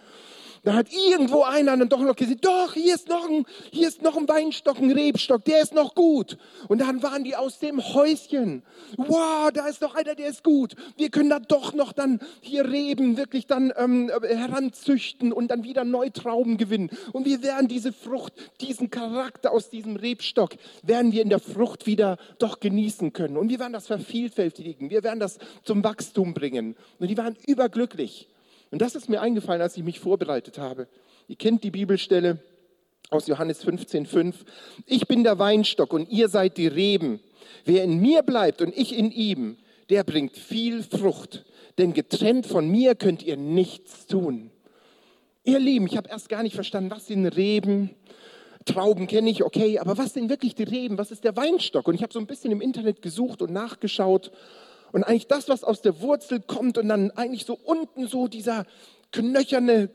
Da 0.64 0.74
hat 0.74 0.92
irgendwo 0.92 1.42
einer 1.42 1.76
dann 1.76 1.88
doch 1.88 1.98
noch 1.98 2.14
gesehen, 2.14 2.38
doch, 2.40 2.74
hier 2.74 2.94
ist 2.94 3.08
noch 3.08 3.28
ein, 3.28 3.44
hier 3.72 3.88
ist 3.88 4.00
noch 4.00 4.16
ein 4.16 4.28
Weinstock, 4.28 4.78
ein 4.78 4.92
Rebstock, 4.92 5.44
der 5.44 5.60
ist 5.60 5.74
noch 5.74 5.96
gut. 5.96 6.38
Und 6.68 6.80
dann 6.80 7.02
waren 7.02 7.24
die 7.24 7.34
aus 7.34 7.58
dem 7.58 7.82
Häuschen. 7.82 8.62
Wow, 8.96 9.50
da 9.52 9.66
ist 9.66 9.80
noch 9.80 9.96
einer, 9.96 10.14
der 10.14 10.28
ist 10.28 10.44
gut. 10.44 10.76
Wir 10.96 11.10
können 11.10 11.30
da 11.30 11.40
doch 11.40 11.74
noch 11.74 11.92
dann 11.92 12.20
hier 12.40 12.70
Reben 12.70 13.16
wirklich 13.16 13.48
dann 13.48 13.72
ähm, 13.76 14.08
heranzüchten 14.22 15.32
und 15.32 15.48
dann 15.48 15.64
wieder 15.64 15.82
neu 15.82 16.10
Trauben 16.10 16.58
gewinnen. 16.58 16.90
Und 17.12 17.26
wir 17.26 17.42
werden 17.42 17.66
diese 17.66 17.92
Frucht, 17.92 18.32
diesen 18.60 18.88
Charakter 18.88 19.50
aus 19.50 19.68
diesem 19.68 19.96
Rebstock, 19.96 20.52
werden 20.84 21.10
wir 21.10 21.22
in 21.22 21.28
der 21.28 21.40
Frucht 21.40 21.88
wieder 21.88 22.18
doch 22.38 22.60
genießen 22.60 23.12
können. 23.12 23.36
Und 23.36 23.48
wir 23.48 23.58
werden 23.58 23.72
das 23.72 23.88
vervielfältigen. 23.88 24.90
Wir 24.90 25.02
werden 25.02 25.18
das 25.18 25.38
zum 25.64 25.82
Wachstum 25.82 26.34
bringen. 26.34 26.76
Und 27.00 27.08
die 27.08 27.16
waren 27.16 27.36
überglücklich. 27.48 28.28
Und 28.72 28.80
das 28.80 28.94
ist 28.94 29.08
mir 29.08 29.20
eingefallen, 29.20 29.60
als 29.60 29.76
ich 29.76 29.84
mich 29.84 30.00
vorbereitet 30.00 30.58
habe. 30.58 30.88
Ihr 31.28 31.36
kennt 31.36 31.62
die 31.62 31.70
Bibelstelle 31.70 32.38
aus 33.10 33.26
Johannes 33.26 33.64
15,5. 33.64 34.34
Ich 34.86 35.06
bin 35.06 35.22
der 35.22 35.38
Weinstock 35.38 35.92
und 35.92 36.08
ihr 36.10 36.28
seid 36.28 36.56
die 36.56 36.68
Reben. 36.68 37.20
Wer 37.66 37.84
in 37.84 38.00
mir 38.00 38.22
bleibt 38.22 38.62
und 38.62 38.74
ich 38.74 38.96
in 38.96 39.12
ihm, 39.12 39.58
der 39.90 40.04
bringt 40.04 40.38
viel 40.38 40.82
Frucht. 40.82 41.44
Denn 41.76 41.92
getrennt 41.92 42.46
von 42.46 42.66
mir 42.66 42.94
könnt 42.94 43.22
ihr 43.22 43.36
nichts 43.36 44.06
tun. 44.06 44.50
Ihr 45.44 45.58
Lieben, 45.58 45.86
ich 45.86 45.98
habe 45.98 46.08
erst 46.08 46.30
gar 46.30 46.42
nicht 46.42 46.54
verstanden, 46.54 46.90
was 46.90 47.06
sind 47.06 47.26
Reben? 47.26 47.90
Trauben 48.64 49.06
kenne 49.06 49.28
ich, 49.28 49.44
okay, 49.44 49.80
aber 49.80 49.98
was 49.98 50.14
sind 50.14 50.30
wirklich 50.30 50.54
die 50.54 50.62
Reben? 50.62 50.96
Was 50.96 51.10
ist 51.10 51.24
der 51.24 51.36
Weinstock? 51.36 51.88
Und 51.88 51.94
ich 51.94 52.02
habe 52.02 52.12
so 52.12 52.20
ein 52.20 52.26
bisschen 52.26 52.52
im 52.52 52.62
Internet 52.62 53.02
gesucht 53.02 53.42
und 53.42 53.52
nachgeschaut 53.52 54.30
und 54.92 55.04
eigentlich 55.04 55.26
das, 55.26 55.48
was 55.48 55.64
aus 55.64 55.80
der 55.80 56.00
Wurzel 56.00 56.40
kommt 56.40 56.78
und 56.78 56.88
dann 56.88 57.10
eigentlich 57.12 57.44
so 57.46 57.58
unten 57.64 58.06
so 58.06 58.28
dieser 58.28 58.66
knöcherne 59.10 59.90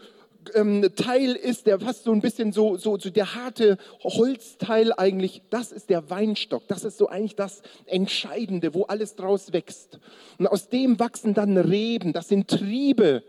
ähm, 0.56 0.90
Teil 0.96 1.36
ist, 1.36 1.68
der 1.68 1.80
fast 1.80 2.04
so 2.04 2.12
ein 2.12 2.22
bisschen 2.22 2.52
so, 2.52 2.78
so, 2.78 2.98
so 2.98 3.10
der 3.10 3.36
harte 3.36 3.78
Holzteil 4.04 4.94
eigentlich, 4.94 5.42
das 5.50 5.72
ist 5.72 5.90
der 5.90 6.10
Weinstock. 6.10 6.64
Das 6.68 6.84
ist 6.84 6.98
so 6.98 7.10
eigentlich 7.10 7.36
das 7.36 7.62
Entscheidende, 7.86 8.74
wo 8.74 8.84
alles 8.84 9.16
draus 9.16 9.54
wächst. 9.54 10.00
Und 10.38 10.48
aus 10.48 10.70
dem 10.70 11.00
wachsen 11.00 11.34
dann 11.34 11.58
Reben, 11.58 12.14
das 12.14 12.30
sind 12.30 12.48
Triebe, 12.50 13.24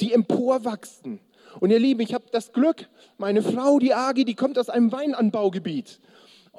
die 0.00 0.12
emporwachsen. 0.12 1.20
Und 1.60 1.70
ihr 1.70 1.78
Lieben, 1.78 2.00
ich 2.00 2.14
habe 2.14 2.24
das 2.30 2.52
Glück, 2.52 2.88
meine 3.16 3.42
Frau, 3.42 3.78
die 3.78 3.94
Agi, 3.94 4.24
die 4.24 4.34
kommt 4.34 4.58
aus 4.58 4.68
einem 4.68 4.92
Weinanbaugebiet. 4.92 6.00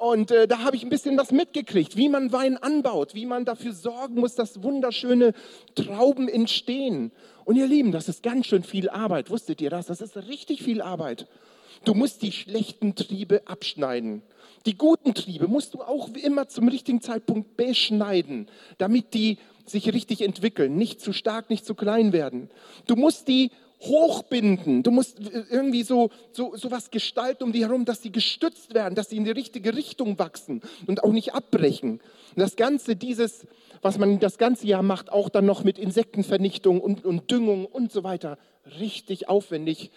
Und 0.00 0.30
äh, 0.30 0.48
da 0.48 0.60
habe 0.60 0.76
ich 0.76 0.82
ein 0.82 0.88
bisschen 0.88 1.18
was 1.18 1.30
mitgekriegt, 1.30 1.94
wie 1.94 2.08
man 2.08 2.32
Wein 2.32 2.56
anbaut, 2.56 3.14
wie 3.14 3.26
man 3.26 3.44
dafür 3.44 3.74
sorgen 3.74 4.14
muss, 4.14 4.34
dass 4.34 4.62
wunderschöne 4.62 5.34
Trauben 5.74 6.26
entstehen. 6.26 7.12
Und 7.44 7.56
ihr 7.56 7.66
Lieben, 7.66 7.92
das 7.92 8.08
ist 8.08 8.22
ganz 8.22 8.46
schön 8.46 8.62
viel 8.62 8.88
Arbeit. 8.88 9.28
Wusstet 9.28 9.60
ihr 9.60 9.68
das? 9.68 9.88
Das 9.88 10.00
ist 10.00 10.16
richtig 10.16 10.62
viel 10.62 10.80
Arbeit. 10.80 11.26
Du 11.84 11.92
musst 11.92 12.22
die 12.22 12.32
schlechten 12.32 12.94
Triebe 12.94 13.42
abschneiden. 13.44 14.22
Die 14.64 14.78
guten 14.78 15.12
Triebe 15.12 15.48
musst 15.48 15.74
du 15.74 15.82
auch 15.82 16.08
immer 16.14 16.48
zum 16.48 16.68
richtigen 16.68 17.02
Zeitpunkt 17.02 17.58
beschneiden, 17.58 18.48
damit 18.78 19.12
die 19.12 19.36
sich 19.66 19.92
richtig 19.92 20.22
entwickeln, 20.22 20.76
nicht 20.76 21.02
zu 21.02 21.12
stark, 21.12 21.50
nicht 21.50 21.66
zu 21.66 21.74
klein 21.74 22.14
werden. 22.14 22.48
Du 22.86 22.96
musst 22.96 23.28
die 23.28 23.50
hochbinden. 23.80 24.82
Du 24.82 24.90
musst 24.90 25.18
irgendwie 25.50 25.82
so, 25.82 26.10
so, 26.32 26.54
so 26.56 26.70
was 26.70 26.90
gestalten 26.90 27.44
um 27.44 27.52
die 27.52 27.64
herum, 27.64 27.84
dass 27.84 28.02
sie 28.02 28.12
gestützt 28.12 28.74
werden, 28.74 28.94
dass 28.94 29.08
sie 29.08 29.16
in 29.16 29.24
die 29.24 29.30
richtige 29.30 29.74
Richtung 29.74 30.18
wachsen 30.18 30.60
und 30.86 31.02
auch 31.02 31.12
nicht 31.12 31.34
abbrechen. 31.34 31.92
Und 31.92 32.38
das 32.38 32.56
Ganze, 32.56 32.94
dieses, 32.94 33.46
was 33.82 33.98
man 33.98 34.20
das 34.20 34.38
ganze 34.38 34.66
Jahr 34.66 34.82
macht, 34.82 35.10
auch 35.10 35.28
dann 35.28 35.46
noch 35.46 35.64
mit 35.64 35.78
Insektenvernichtung 35.78 36.80
und, 36.80 37.04
und 37.04 37.30
Düngung 37.30 37.64
und 37.64 37.90
so 37.90 38.04
weiter, 38.04 38.38
richtig 38.78 39.28
aufwendig. 39.28 39.90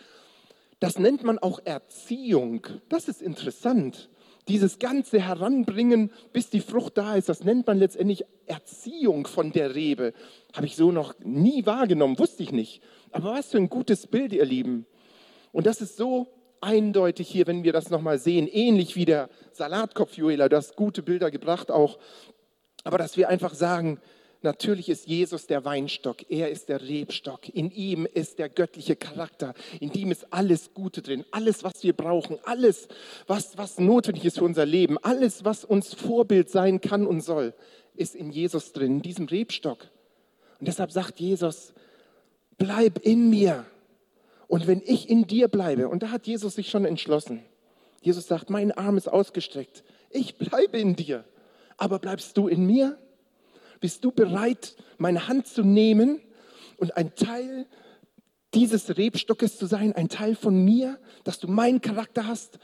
Das 0.79 0.97
nennt 0.97 1.23
man 1.23 1.39
auch 1.39 1.59
Erziehung. 1.63 2.67
Das 2.89 3.07
ist 3.07 3.21
interessant. 3.21 4.09
Dieses 4.47 4.79
ganze 4.79 5.21
Heranbringen, 5.21 6.11
bis 6.33 6.49
die 6.49 6.59
Frucht 6.59 6.97
da 6.97 7.15
ist, 7.15 7.29
das 7.29 7.43
nennt 7.43 7.67
man 7.67 7.77
letztendlich 7.77 8.25
Erziehung 8.45 9.25
von 9.25 9.51
der 9.51 9.75
Rebe. 9.75 10.13
Habe 10.53 10.65
ich 10.65 10.75
so 10.75 10.91
noch 10.91 11.15
nie 11.19 11.65
wahrgenommen, 11.65 12.19
wusste 12.19 12.43
ich 12.43 12.51
nicht. 12.51 12.81
Aber 13.11 13.33
was 13.33 13.51
für 13.51 13.57
ein 13.57 13.69
gutes 13.69 14.07
Bild, 14.07 14.33
ihr 14.33 14.45
Lieben. 14.45 14.85
Und 15.51 15.65
das 15.65 15.81
ist 15.81 15.97
so 15.97 16.27
eindeutig 16.61 17.29
hier, 17.29 17.47
wenn 17.47 17.63
wir 17.63 17.73
das 17.73 17.89
nochmal 17.89 18.17
sehen, 18.17 18.47
ähnlich 18.47 18.95
wie 18.95 19.05
der 19.05 19.29
Salatkopf 19.51 20.17
Joela, 20.17 20.49
das 20.49 20.75
gute 20.75 21.03
Bilder 21.03 21.29
gebracht 21.29 21.71
auch. 21.71 21.99
Aber 22.83 22.97
dass 22.97 23.17
wir 23.17 23.29
einfach 23.29 23.53
sagen, 23.53 23.99
Natürlich 24.43 24.89
ist 24.89 25.07
Jesus 25.07 25.47
der 25.47 25.63
Weinstock, 25.63 26.29
er 26.29 26.51
ist 26.51 26.67
der 26.67 26.81
Rebstock, 26.81 27.47
in 27.47 27.71
ihm 27.71 28.05
ist 28.05 28.39
der 28.39 28.49
göttliche 28.49 28.97
Charakter, 28.97 29.53
in 29.79 29.93
ihm 29.93 30.11
ist 30.11 30.33
alles 30.33 30.73
Gute 30.73 31.01
drin, 31.01 31.23
alles, 31.31 31.63
was 31.63 31.81
wir 31.81 31.93
brauchen, 31.93 32.37
alles, 32.43 32.89
was, 33.25 33.57
was 33.57 33.79
notwendig 33.79 34.25
ist 34.25 34.39
für 34.39 34.43
unser 34.43 34.65
Leben, 34.65 34.97
alles, 34.97 35.45
was 35.45 35.63
uns 35.63 35.93
Vorbild 35.93 36.49
sein 36.49 36.81
kann 36.81 37.07
und 37.07 37.21
soll, 37.21 37.53
ist 37.95 38.15
in 38.15 38.31
Jesus 38.31 38.73
drin, 38.73 38.97
in 38.97 39.01
diesem 39.01 39.27
Rebstock. 39.27 39.87
Und 40.59 40.67
deshalb 40.67 40.91
sagt 40.91 41.21
Jesus, 41.21 41.73
bleib 42.57 42.99
in 42.99 43.29
mir. 43.29 43.65
Und 44.47 44.67
wenn 44.67 44.81
ich 44.85 45.09
in 45.09 45.25
dir 45.25 45.47
bleibe, 45.47 45.87
und 45.87 46.03
da 46.03 46.11
hat 46.11 46.27
Jesus 46.27 46.55
sich 46.55 46.69
schon 46.69 46.83
entschlossen, 46.83 47.43
Jesus 48.01 48.27
sagt, 48.27 48.49
mein 48.49 48.73
Arm 48.73 48.97
ist 48.97 49.07
ausgestreckt, 49.07 49.85
ich 50.09 50.37
bleibe 50.37 50.77
in 50.77 50.97
dir, 50.97 51.23
aber 51.77 51.99
bleibst 51.99 52.35
du 52.37 52.49
in 52.49 52.65
mir? 52.65 52.97
Bist 53.83 54.05
du 54.05 54.11
bereit, 54.13 54.77
meine 54.97 55.27
Hand 55.27 55.45
zu 55.45 55.61
nehmen 55.61 56.21
und 56.77 56.95
ein 56.95 57.15
Teil 57.15 57.65
dieses 58.53 58.95
Rebstockes 58.95 59.57
zu 59.57 59.65
sein, 59.65 59.91
ein 59.91 60.07
Teil 60.07 60.35
von 60.35 60.55
mir, 60.63 60.97
dass 61.25 61.37
du 61.39 61.49
meinen 61.49 61.81
Charakter 61.81 62.25
hast, 62.25 62.59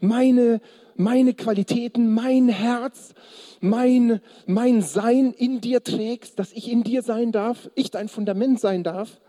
meine, 0.00 0.60
meine 0.94 1.34
Qualitäten, 1.34 2.14
mein 2.14 2.48
Herz, 2.48 3.14
mein, 3.58 4.20
mein 4.46 4.80
Sein 4.80 5.32
in 5.32 5.60
dir 5.60 5.82
trägst, 5.82 6.38
dass 6.38 6.52
ich 6.52 6.70
in 6.70 6.84
dir 6.84 7.02
sein 7.02 7.32
darf, 7.32 7.68
ich 7.74 7.90
dein 7.90 8.08
Fundament 8.08 8.60
sein 8.60 8.84
darf. 8.84 9.20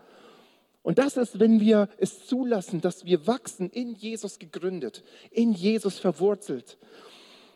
Und 0.82 0.98
das 0.98 1.16
ist, 1.16 1.40
wenn 1.40 1.58
wir 1.58 1.88
es 1.98 2.24
zulassen, 2.24 2.80
dass 2.80 3.04
wir 3.04 3.26
wachsen, 3.26 3.68
in 3.68 3.96
Jesus 3.96 4.38
gegründet, 4.38 5.02
in 5.32 5.54
Jesus 5.54 5.98
verwurzelt, 5.98 6.78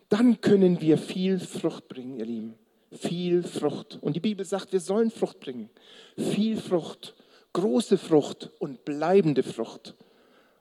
dann 0.08 0.40
können 0.40 0.80
wir 0.80 0.98
viel 0.98 1.38
Frucht 1.38 1.86
bringen, 1.86 2.16
ihr 2.16 2.26
Lieben 2.26 2.65
viel 2.96 3.42
Frucht. 3.42 3.98
Und 4.00 4.16
die 4.16 4.20
Bibel 4.20 4.44
sagt, 4.44 4.72
wir 4.72 4.80
sollen 4.80 5.10
Frucht 5.10 5.40
bringen. 5.40 5.70
Viel 6.16 6.56
Frucht, 6.56 7.14
große 7.52 7.98
Frucht 7.98 8.50
und 8.58 8.84
bleibende 8.84 9.42
Frucht. 9.42 9.94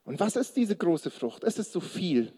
Und 0.05 0.19
was 0.19 0.35
ist 0.35 0.55
diese 0.55 0.75
große 0.75 1.09
Frucht? 1.09 1.43
Es 1.43 1.57
ist 1.57 1.71
so 1.71 1.79
viel. 1.79 2.31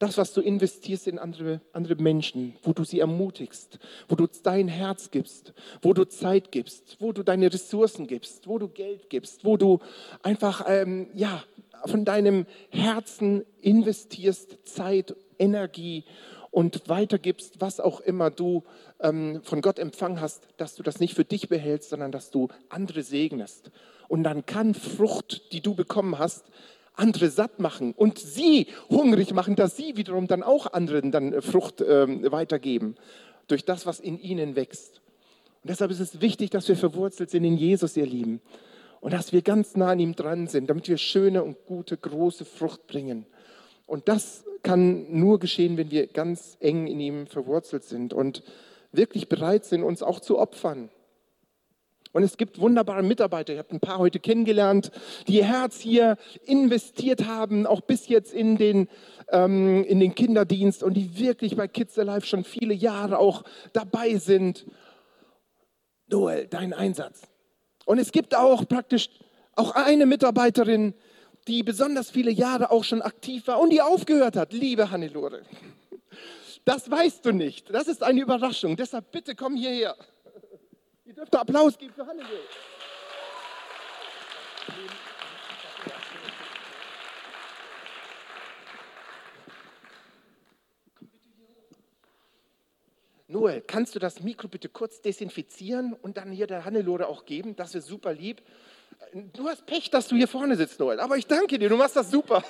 Das, 0.00 0.16
was 0.16 0.32
du 0.32 0.40
investierst 0.40 1.06
in 1.06 1.18
andere, 1.18 1.60
andere 1.74 1.94
Menschen, 1.96 2.56
wo 2.62 2.72
du 2.72 2.84
sie 2.84 3.00
ermutigst, 3.00 3.78
wo 4.08 4.16
du 4.16 4.26
dein 4.42 4.66
Herz 4.66 5.10
gibst, 5.10 5.52
wo 5.82 5.92
du 5.92 6.04
Zeit 6.04 6.50
gibst, 6.50 6.96
wo 7.00 7.12
du 7.12 7.22
deine 7.22 7.52
Ressourcen 7.52 8.06
gibst, 8.06 8.48
wo 8.48 8.58
du 8.58 8.68
Geld 8.68 9.10
gibst, 9.10 9.44
wo 9.44 9.58
du 9.58 9.78
einfach 10.22 10.64
ähm, 10.66 11.08
ja, 11.14 11.44
von 11.84 12.06
deinem 12.06 12.46
Herzen 12.70 13.44
investierst, 13.60 14.66
Zeit, 14.66 15.14
Energie 15.38 16.04
und 16.50 16.88
weitergibst, 16.88 17.60
was 17.60 17.80
auch 17.80 18.00
immer 18.00 18.30
du 18.30 18.64
ähm, 19.00 19.40
von 19.44 19.60
Gott 19.60 19.78
empfangen 19.78 20.20
hast, 20.20 20.42
dass 20.56 20.74
du 20.74 20.82
das 20.82 21.00
nicht 21.00 21.14
für 21.14 21.24
dich 21.24 21.48
behältst, 21.48 21.90
sondern 21.90 22.12
dass 22.12 22.30
du 22.30 22.48
andere 22.68 23.02
segnest. 23.02 23.70
Und 24.08 24.24
dann 24.24 24.46
kann 24.46 24.74
Frucht, 24.74 25.52
die 25.52 25.60
du 25.60 25.74
bekommen 25.74 26.18
hast, 26.18 26.44
andere 26.94 27.30
satt 27.30 27.60
machen 27.60 27.92
und 27.92 28.18
sie 28.18 28.66
hungrig 28.88 29.32
machen, 29.32 29.56
dass 29.56 29.76
sie 29.76 29.96
wiederum 29.96 30.26
dann 30.26 30.42
auch 30.42 30.72
anderen 30.72 31.12
dann 31.12 31.32
äh, 31.32 31.40
Frucht 31.42 31.80
ähm, 31.80 32.30
weitergeben 32.30 32.96
durch 33.46 33.64
das, 33.64 33.86
was 33.86 34.00
in 34.00 34.18
ihnen 34.18 34.56
wächst. 34.56 35.00
Und 35.62 35.70
deshalb 35.70 35.90
ist 35.90 36.00
es 36.00 36.20
wichtig, 36.20 36.50
dass 36.50 36.68
wir 36.68 36.76
verwurzelt 36.76 37.30
sind 37.30 37.44
in 37.44 37.56
Jesus, 37.56 37.96
ihr 37.96 38.06
Lieben. 38.06 38.40
Und 39.00 39.12
dass 39.12 39.32
wir 39.32 39.40
ganz 39.42 39.76
nah 39.76 39.90
an 39.90 40.00
ihm 40.00 40.14
dran 40.14 40.46
sind, 40.46 40.68
damit 40.68 40.88
wir 40.88 40.98
schöne 40.98 41.42
und 41.42 41.64
gute, 41.64 41.96
große 41.96 42.44
Frucht 42.44 42.86
bringen. 42.86 43.24
Und 43.86 44.08
das 44.08 44.44
kann 44.62 45.06
nur 45.10 45.38
geschehen, 45.38 45.76
wenn 45.76 45.90
wir 45.90 46.06
ganz 46.06 46.56
eng 46.60 46.86
in 46.86 47.00
ihm 47.00 47.26
verwurzelt 47.26 47.84
sind 47.84 48.12
und 48.12 48.42
wirklich 48.92 49.28
bereit 49.28 49.64
sind, 49.64 49.82
uns 49.82 50.02
auch 50.02 50.20
zu 50.20 50.38
opfern. 50.38 50.90
Und 52.12 52.24
es 52.24 52.36
gibt 52.36 52.60
wunderbare 52.60 53.04
Mitarbeiter, 53.04 53.52
ich 53.52 53.58
habe 53.60 53.70
ein 53.70 53.80
paar 53.80 53.98
heute 53.98 54.18
kennengelernt, 54.18 54.90
die 55.28 55.36
ihr 55.36 55.44
Herz 55.44 55.78
hier 55.78 56.16
investiert 56.44 57.26
haben, 57.26 57.66
auch 57.66 57.82
bis 57.82 58.08
jetzt 58.08 58.32
in 58.32 58.56
den, 58.56 58.88
ähm, 59.28 59.84
in 59.84 60.00
den 60.00 60.16
Kinderdienst 60.16 60.82
und 60.82 60.94
die 60.94 61.18
wirklich 61.18 61.56
bei 61.56 61.68
Kids 61.68 61.96
Alive 61.98 62.26
schon 62.26 62.42
viele 62.42 62.74
Jahre 62.74 63.18
auch 63.18 63.44
dabei 63.72 64.16
sind. 64.16 64.66
Noel, 66.08 66.48
dein 66.48 66.72
Einsatz. 66.72 67.22
Und 67.84 67.98
es 67.98 68.10
gibt 68.10 68.34
auch 68.34 68.66
praktisch 68.66 69.08
auch 69.54 69.76
eine 69.76 70.06
Mitarbeiterin, 70.06 70.94
die 71.50 71.64
besonders 71.64 72.10
viele 72.10 72.30
Jahre 72.30 72.70
auch 72.70 72.84
schon 72.84 73.02
aktiv 73.02 73.48
war 73.48 73.58
und 73.58 73.70
die 73.70 73.82
aufgehört 73.82 74.36
hat. 74.36 74.52
Liebe 74.52 74.92
Hannelore, 74.92 75.42
das 76.64 76.88
weißt 76.88 77.26
du 77.26 77.32
nicht. 77.32 77.74
Das 77.74 77.88
ist 77.88 78.04
eine 78.04 78.20
Überraschung. 78.20 78.76
Deshalb 78.76 79.10
bitte 79.10 79.34
komm 79.34 79.56
hierher. 79.56 79.96
Ihr 81.04 81.14
dürft 81.14 81.34
Applaus 81.34 81.76
geben 81.76 81.92
für 81.92 82.06
Hannelore. 82.06 82.38
Noel, 93.26 93.60
kannst 93.60 93.94
du 93.96 93.98
das 93.98 94.20
Mikro 94.20 94.46
bitte 94.46 94.68
kurz 94.68 95.00
desinfizieren 95.02 95.94
und 95.94 96.16
dann 96.16 96.30
hier 96.30 96.46
der 96.46 96.64
Hannelore 96.64 97.08
auch 97.08 97.24
geben? 97.24 97.56
Das 97.56 97.74
wäre 97.74 97.82
super 97.82 98.12
lieb. 98.12 98.40
Du 99.32 99.48
hast 99.48 99.66
Pech, 99.66 99.90
dass 99.90 100.08
du 100.08 100.16
hier 100.16 100.28
vorne 100.28 100.56
sitzt, 100.56 100.78
Noel, 100.78 101.00
aber 101.00 101.16
ich 101.16 101.26
danke 101.26 101.58
dir, 101.58 101.68
du 101.68 101.76
machst 101.76 101.96
das 101.96 102.10
super. 102.10 102.44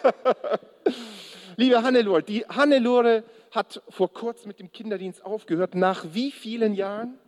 Liebe 1.56 1.82
Hannelore, 1.82 2.22
die 2.22 2.44
Hannelore 2.46 3.24
hat 3.50 3.82
vor 3.88 4.12
kurzem 4.12 4.48
mit 4.48 4.60
dem 4.60 4.70
Kinderdienst 4.70 5.24
aufgehört. 5.24 5.74
Nach 5.74 6.04
wie 6.12 6.30
vielen 6.30 6.74
Jahren? 6.74 7.18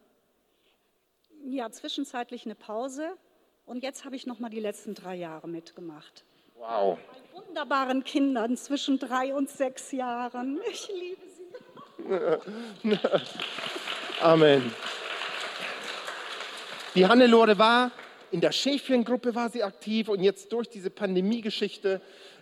Ja, 1.44 1.70
zwischenzeitlich 1.70 2.44
eine 2.44 2.54
Pause 2.54 3.12
und 3.64 3.82
jetzt 3.82 4.04
habe 4.04 4.16
ich 4.16 4.26
noch 4.26 4.38
mal 4.38 4.50
die 4.50 4.60
letzten 4.60 4.94
drei 4.94 5.14
Jahre 5.14 5.48
mitgemacht. 5.48 6.24
Wow. 6.56 6.98
Bei 7.32 7.38
wunderbaren 7.40 8.04
Kindern 8.04 8.56
zwischen 8.56 8.98
drei 8.98 9.34
und 9.34 9.50
sechs 9.50 9.92
Jahren. 9.92 10.60
Ich 10.70 10.88
liebe 10.88 11.22
sie. 11.26 12.98
Amen. 14.20 14.72
Die 16.94 17.06
Hannelore 17.06 17.58
war 17.58 17.90
in 18.32 18.40
der 18.40 18.52
Schäfchengruppe 18.52 19.34
war 19.34 19.50
sie 19.50 19.62
aktiv 19.62 20.08
und 20.08 20.22
jetzt 20.22 20.52
durch 20.52 20.68
diese 20.68 20.90
Pandemiegeschichte 20.90 22.00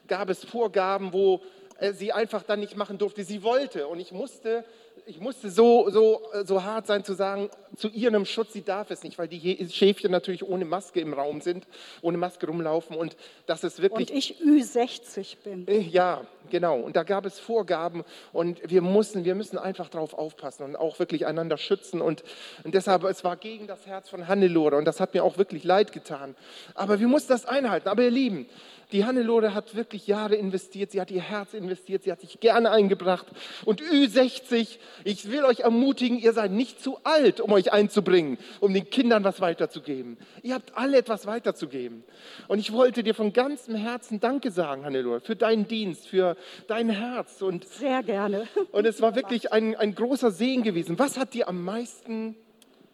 gab 0.09 0.31
es 0.31 0.45
Vorgaben, 0.45 1.13
wo 1.13 1.43
äh, 1.79 1.93
sie 1.93 2.13
einfach 2.13 2.43
dann 2.43 2.61
nicht 2.61 2.77
machen 2.77 2.97
durfte. 2.97 3.25
Sie 3.25 3.43
wollte 3.43 3.87
und 3.87 4.01
ich 4.01 4.13
musste 4.13 4.65
ich 5.07 5.21
musste 5.21 5.51
so, 5.51 5.91
so, 5.91 6.23
so 6.45 6.63
hart 6.63 6.87
sein 6.87 7.05
zu 7.05 7.15
sagen, 7.15 7.51
zu 7.77 7.89
ihrem 7.89 8.25
Schutz, 8.25 8.53
sie 8.53 8.63
darf 8.63 8.91
es 8.91 9.03
nicht, 9.03 9.19
weil 9.19 9.29
die 9.29 9.69
Schäfchen 9.71 10.11
natürlich 10.11 10.45
ohne 10.45 10.65
Maske 10.65 11.01
im 11.01 11.13
Raum 11.13 11.41
sind, 11.41 11.67
ohne 12.03 12.17
Maske 12.17 12.47
rumlaufen 12.47 12.97
und 12.97 13.17
das 13.47 13.65
ist 13.65 13.83
wirklich... 13.83 14.11
Und 14.11 14.17
ich 14.17 14.37
Ü60 14.41 15.37
bin. 15.43 15.67
Äh, 15.67 15.81
ja, 15.81 16.27
genau. 16.49 16.79
Und 16.79 16.97
da 16.97 17.03
gab 17.03 17.27
es 17.27 17.39
Vorgaben 17.39 18.05
und 18.33 18.61
wir 18.69 18.83
mussten, 18.83 19.25
wir 19.25 19.35
müssen 19.35 19.59
einfach 19.59 19.89
darauf 19.89 20.15
aufpassen 20.15 20.65
und 20.65 20.77
auch 20.77 20.99
wirklich 20.99 21.27
einander 21.27 21.59
schützen 21.59 22.01
und, 22.01 22.23
und 22.65 22.75
deshalb, 22.75 23.05
es 23.05 23.25
war 23.25 23.37
gegen 23.37 23.67
das 23.67 23.87
Herz 23.87 24.09
von 24.09 24.29
Hannelore 24.29 24.77
und 24.77 24.85
das 24.85 25.01
hat 25.01 25.15
mir 25.15 25.25
auch 25.25 25.39
wirklich 25.39 25.65
leid 25.65 25.93
getan. 25.93 26.35
Aber 26.75 27.01
wir 27.01 27.09
mussten 27.09 27.33
das 27.33 27.47
einhalten. 27.47 27.89
Aber 27.89 28.03
ihr 28.03 28.11
Lieben, 28.11 28.47
die 28.93 29.05
Hannelore 29.05 29.55
hat 29.55 29.77
wirklich 29.77 30.07
Jahre 30.07 30.35
investiert, 30.35 30.91
sie 30.91 31.01
hat 31.01 31.11
ihr 31.11 31.21
Herz 31.21 31.55
investiert, 31.55 32.03
sie 32.03 32.11
hat 32.11 32.21
sich 32.21 32.41
gerne 32.41 32.71
eingebracht. 32.71 33.27
Und 33.65 33.81
Ü60, 33.81 34.79
ich 35.05 35.31
will 35.31 35.45
euch 35.45 35.61
ermutigen, 35.61 36.19
ihr 36.19 36.33
seid 36.33 36.51
nicht 36.51 36.83
zu 36.83 36.99
alt, 37.05 37.41
um 37.41 37.53
euch 37.53 37.73
einzubringen, 37.73 38.39
um 38.59 38.75
den 38.75 38.91
Kindern 38.91 39.23
was 39.23 39.41
weiterzugeben. 39.41 40.17
Ihr 40.43 40.55
habt 40.55 40.77
alle 40.77 40.99
etwas 40.99 41.27
weiterzugeben. 41.27 42.03
Und 42.49 42.59
ich 42.59 42.73
wollte 42.73 43.03
dir 43.03 43.15
von 43.15 43.33
ganzem 43.33 43.77
Herzen 43.77 44.19
Danke 44.19 44.51
sagen, 44.51 44.85
Hannelore, 44.85 45.21
für 45.21 45.37
deinen 45.37 45.69
Dienst, 45.69 46.09
für 46.09 46.30
dein 46.67 46.91
Herz. 46.91 47.43
Und, 47.43 47.67
Sehr 47.67 48.03
gerne. 48.03 48.47
Und 48.73 48.87
es 48.87 49.01
war 49.01 49.15
wirklich 49.15 49.53
ein, 49.53 49.77
ein 49.77 49.95
großer 49.95 50.31
Segen 50.31 50.63
gewesen. 50.63 50.99
Was 50.99 51.19
hat 51.19 51.35
dir 51.35 51.49
am 51.49 51.65
meisten 51.65 52.37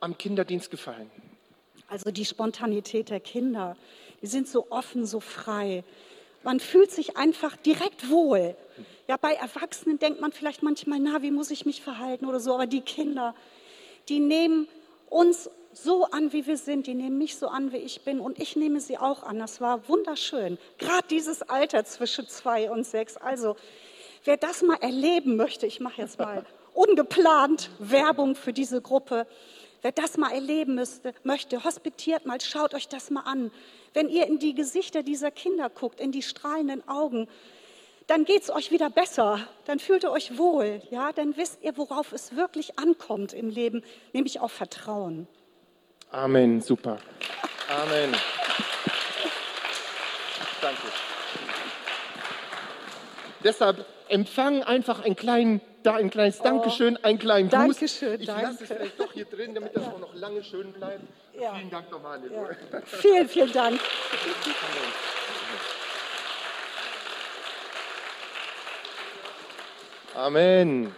am 0.01 0.19
Kinderdienst 0.19 0.71
gefallen? 0.71 1.11
Also 1.89 2.11
die 2.11 2.25
Spontanität 2.25 3.11
der 3.11 3.21
Kinder. 3.21 3.77
Die 4.23 4.27
sind 4.27 4.49
so 4.49 4.71
offen, 4.71 5.07
so 5.07 5.21
frei. 5.21 5.85
Man 6.43 6.61
fühlt 6.61 6.91
sich 6.91 7.17
einfach 7.17 7.57
direkt 7.57 8.11
wohl. 8.11 8.57
Ja, 9.09 9.17
bei 9.17 9.35
Erwachsenen 9.35 9.99
denkt 9.99 10.21
man 10.21 10.33
vielleicht 10.33 10.63
manchmal, 10.63 10.99
na, 10.99 11.23
wie 11.23 11.31
muss 11.31 11.51
ich 11.51 11.65
mich 11.65 11.81
verhalten 11.81 12.27
oder 12.27 12.41
so, 12.41 12.55
aber 12.55 12.67
die 12.67 12.81
Kinder, 12.81 13.35
die 14.09 14.21
nehmen 14.21 14.69
uns 15.09 15.49
so 15.77 16.05
an, 16.07 16.33
wie 16.33 16.47
wir 16.47 16.57
sind, 16.57 16.87
die 16.87 16.95
nehmen 16.95 17.19
mich 17.19 17.37
so 17.37 17.49
an, 17.49 17.73
wie 17.73 17.77
ich 17.77 18.03
bin 18.03 18.21
und 18.21 18.39
ich 18.39 18.57
nehme 18.57 18.81
sie 18.81 18.99
auch 18.99 19.23
an. 19.23 19.39
Das 19.39 19.61
war 19.61 19.89
wunderschön. 19.89 20.59
Gerade 20.79 21.07
dieses 21.09 21.43
Alter 21.43 21.85
zwischen 21.85 22.27
zwei 22.29 22.71
und 22.71 22.85
sechs. 22.85 23.17
Also, 23.17 23.57
Wer 24.27 24.37
das 24.37 24.63
mal 24.63 24.79
erleben 24.81 25.37
möchte, 25.37 25.67
ich 25.67 25.79
mache 25.79 26.03
jetzt 26.03 26.19
mal 26.19 26.45
ungeplant 26.75 27.71
Werbung 27.79 28.35
für 28.35 28.53
diese 28.53 28.83
Gruppe. 28.83 29.25
Wer 29.83 29.93
das 29.93 30.17
mal 30.17 30.33
erleben 30.33 30.75
müsste, 30.75 31.15
möchte, 31.23 31.63
hospitiert 31.63 32.27
mal, 32.27 32.41
schaut 32.41 32.75
euch 32.75 32.89
das 32.89 33.11
mal 33.11 33.21
an. 33.21 33.53
Wenn 33.95 34.09
ihr 34.09 34.27
in 34.27 34.41
die 34.41 34.53
Gesichter 34.53 35.05
dieser 35.05 35.31
Kinder 35.31 35.71
guckt, 35.71 36.01
in 36.01 36.11
die 36.11 36.23
strahlenden 36.23 36.87
Augen, 36.89 37.29
dann 38.09 38.25
geht 38.25 38.43
es 38.43 38.51
euch 38.51 38.73
wieder 38.73 38.91
besser, 38.91 39.47
dann 39.65 39.79
fühlt 39.79 40.03
ihr 40.03 40.11
euch 40.11 40.37
wohl, 40.37 40.83
ja, 40.91 41.13
dann 41.13 41.37
wisst 41.37 41.63
ihr, 41.63 41.77
worauf 41.77 42.13
es 42.13 42.35
wirklich 42.35 42.81
ankommt 42.81 43.33
im 43.33 43.49
Leben, 43.49 43.85
nämlich 44.13 44.41
auf 44.41 44.51
Vertrauen. 44.51 45.29
Amen, 46.11 46.61
super. 46.61 46.99
Amen. 47.69 48.15
Danke. 50.61 50.83
Deshalb 53.45 53.85
empfang 54.09 54.63
einfach 54.63 55.05
ein, 55.05 55.15
klein, 55.17 55.61
da 55.83 55.95
ein 55.97 56.11
kleines 56.11 56.39
Dankeschön, 56.39 56.97
einen 57.05 57.19
kleinen 57.19 57.49
Gruß. 57.49 57.59
Dankeschön, 57.59 58.21
Ich 58.21 58.27
danke. 58.27 58.43
lasse 58.43 58.65
es 58.65 58.69
vielleicht 58.71 59.01
doch 59.01 59.13
hier 59.13 59.25
drin, 59.25 59.55
damit 59.55 59.77
das 59.77 59.85
auch 59.85 59.99
noch 59.99 60.15
lange 60.15 60.43
schön 60.43 60.73
bleibt. 60.73 61.03
Ja. 61.39 61.55
Vielen 61.55 61.71
Dank 61.71 61.91
nochmal. 61.91 62.21
Ja. 62.31 62.81
Vielen, 62.85 63.29
vielen 63.29 63.53
Dank. 63.53 63.81
Amen. 70.15 70.95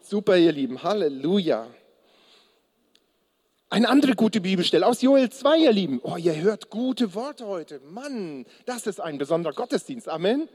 Super, 0.00 0.36
ihr 0.36 0.52
Lieben. 0.52 0.82
Halleluja. 0.82 1.66
Eine 3.70 3.88
andere 3.88 4.14
gute 4.14 4.40
Bibelstelle 4.40 4.86
aus 4.86 5.02
Joel 5.02 5.30
2, 5.30 5.58
ihr 5.58 5.72
Lieben. 5.72 6.00
Oh, 6.02 6.16
ihr 6.16 6.36
hört 6.40 6.70
gute 6.70 7.14
Worte 7.14 7.46
heute. 7.46 7.80
Mann, 7.90 8.46
das 8.66 8.86
ist 8.86 9.00
ein 9.00 9.18
besonderer 9.18 9.54
Gottesdienst. 9.54 10.08
Amen. 10.08 10.48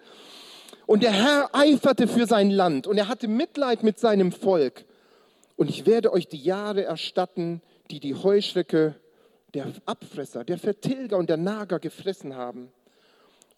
Und 0.85 1.03
der 1.03 1.11
Herr 1.11 1.49
eiferte 1.53 2.07
für 2.07 2.27
sein 2.27 2.49
Land 2.49 2.87
und 2.87 2.97
er 2.97 3.07
hatte 3.07 3.27
Mitleid 3.27 3.83
mit 3.83 3.99
seinem 3.99 4.31
Volk. 4.31 4.85
Und 5.57 5.69
ich 5.69 5.85
werde 5.85 6.13
euch 6.13 6.27
die 6.27 6.41
Jahre 6.41 6.83
erstatten, 6.83 7.61
die 7.91 7.99
die 7.99 8.15
Heuschrecke, 8.15 8.95
der 9.53 9.65
Abfresser, 9.85 10.43
der 10.43 10.57
Vertilger 10.57 11.17
und 11.17 11.29
der 11.29 11.37
Nager 11.37 11.79
gefressen 11.79 12.35
haben. 12.35 12.71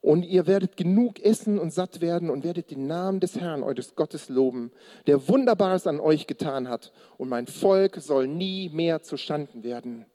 Und 0.01 0.23
ihr 0.23 0.47
werdet 0.47 0.77
genug 0.77 1.19
essen 1.19 1.59
und 1.59 1.71
satt 1.71 2.01
werden 2.01 2.31
und 2.31 2.43
werdet 2.43 2.71
den 2.71 2.87
Namen 2.87 3.19
des 3.19 3.39
Herrn, 3.39 3.61
eures 3.61 3.95
Gottes, 3.95 4.29
loben, 4.29 4.71
der 5.05 5.27
Wunderbares 5.27 5.85
an 5.85 5.99
euch 5.99 6.25
getan 6.25 6.67
hat. 6.67 6.91
Und 7.17 7.29
mein 7.29 7.45
Volk 7.45 7.97
soll 7.97 8.27
nie 8.27 8.69
mehr 8.69 9.03
zu 9.03 9.15
Schanden 9.15 9.63
werden. 9.63 10.05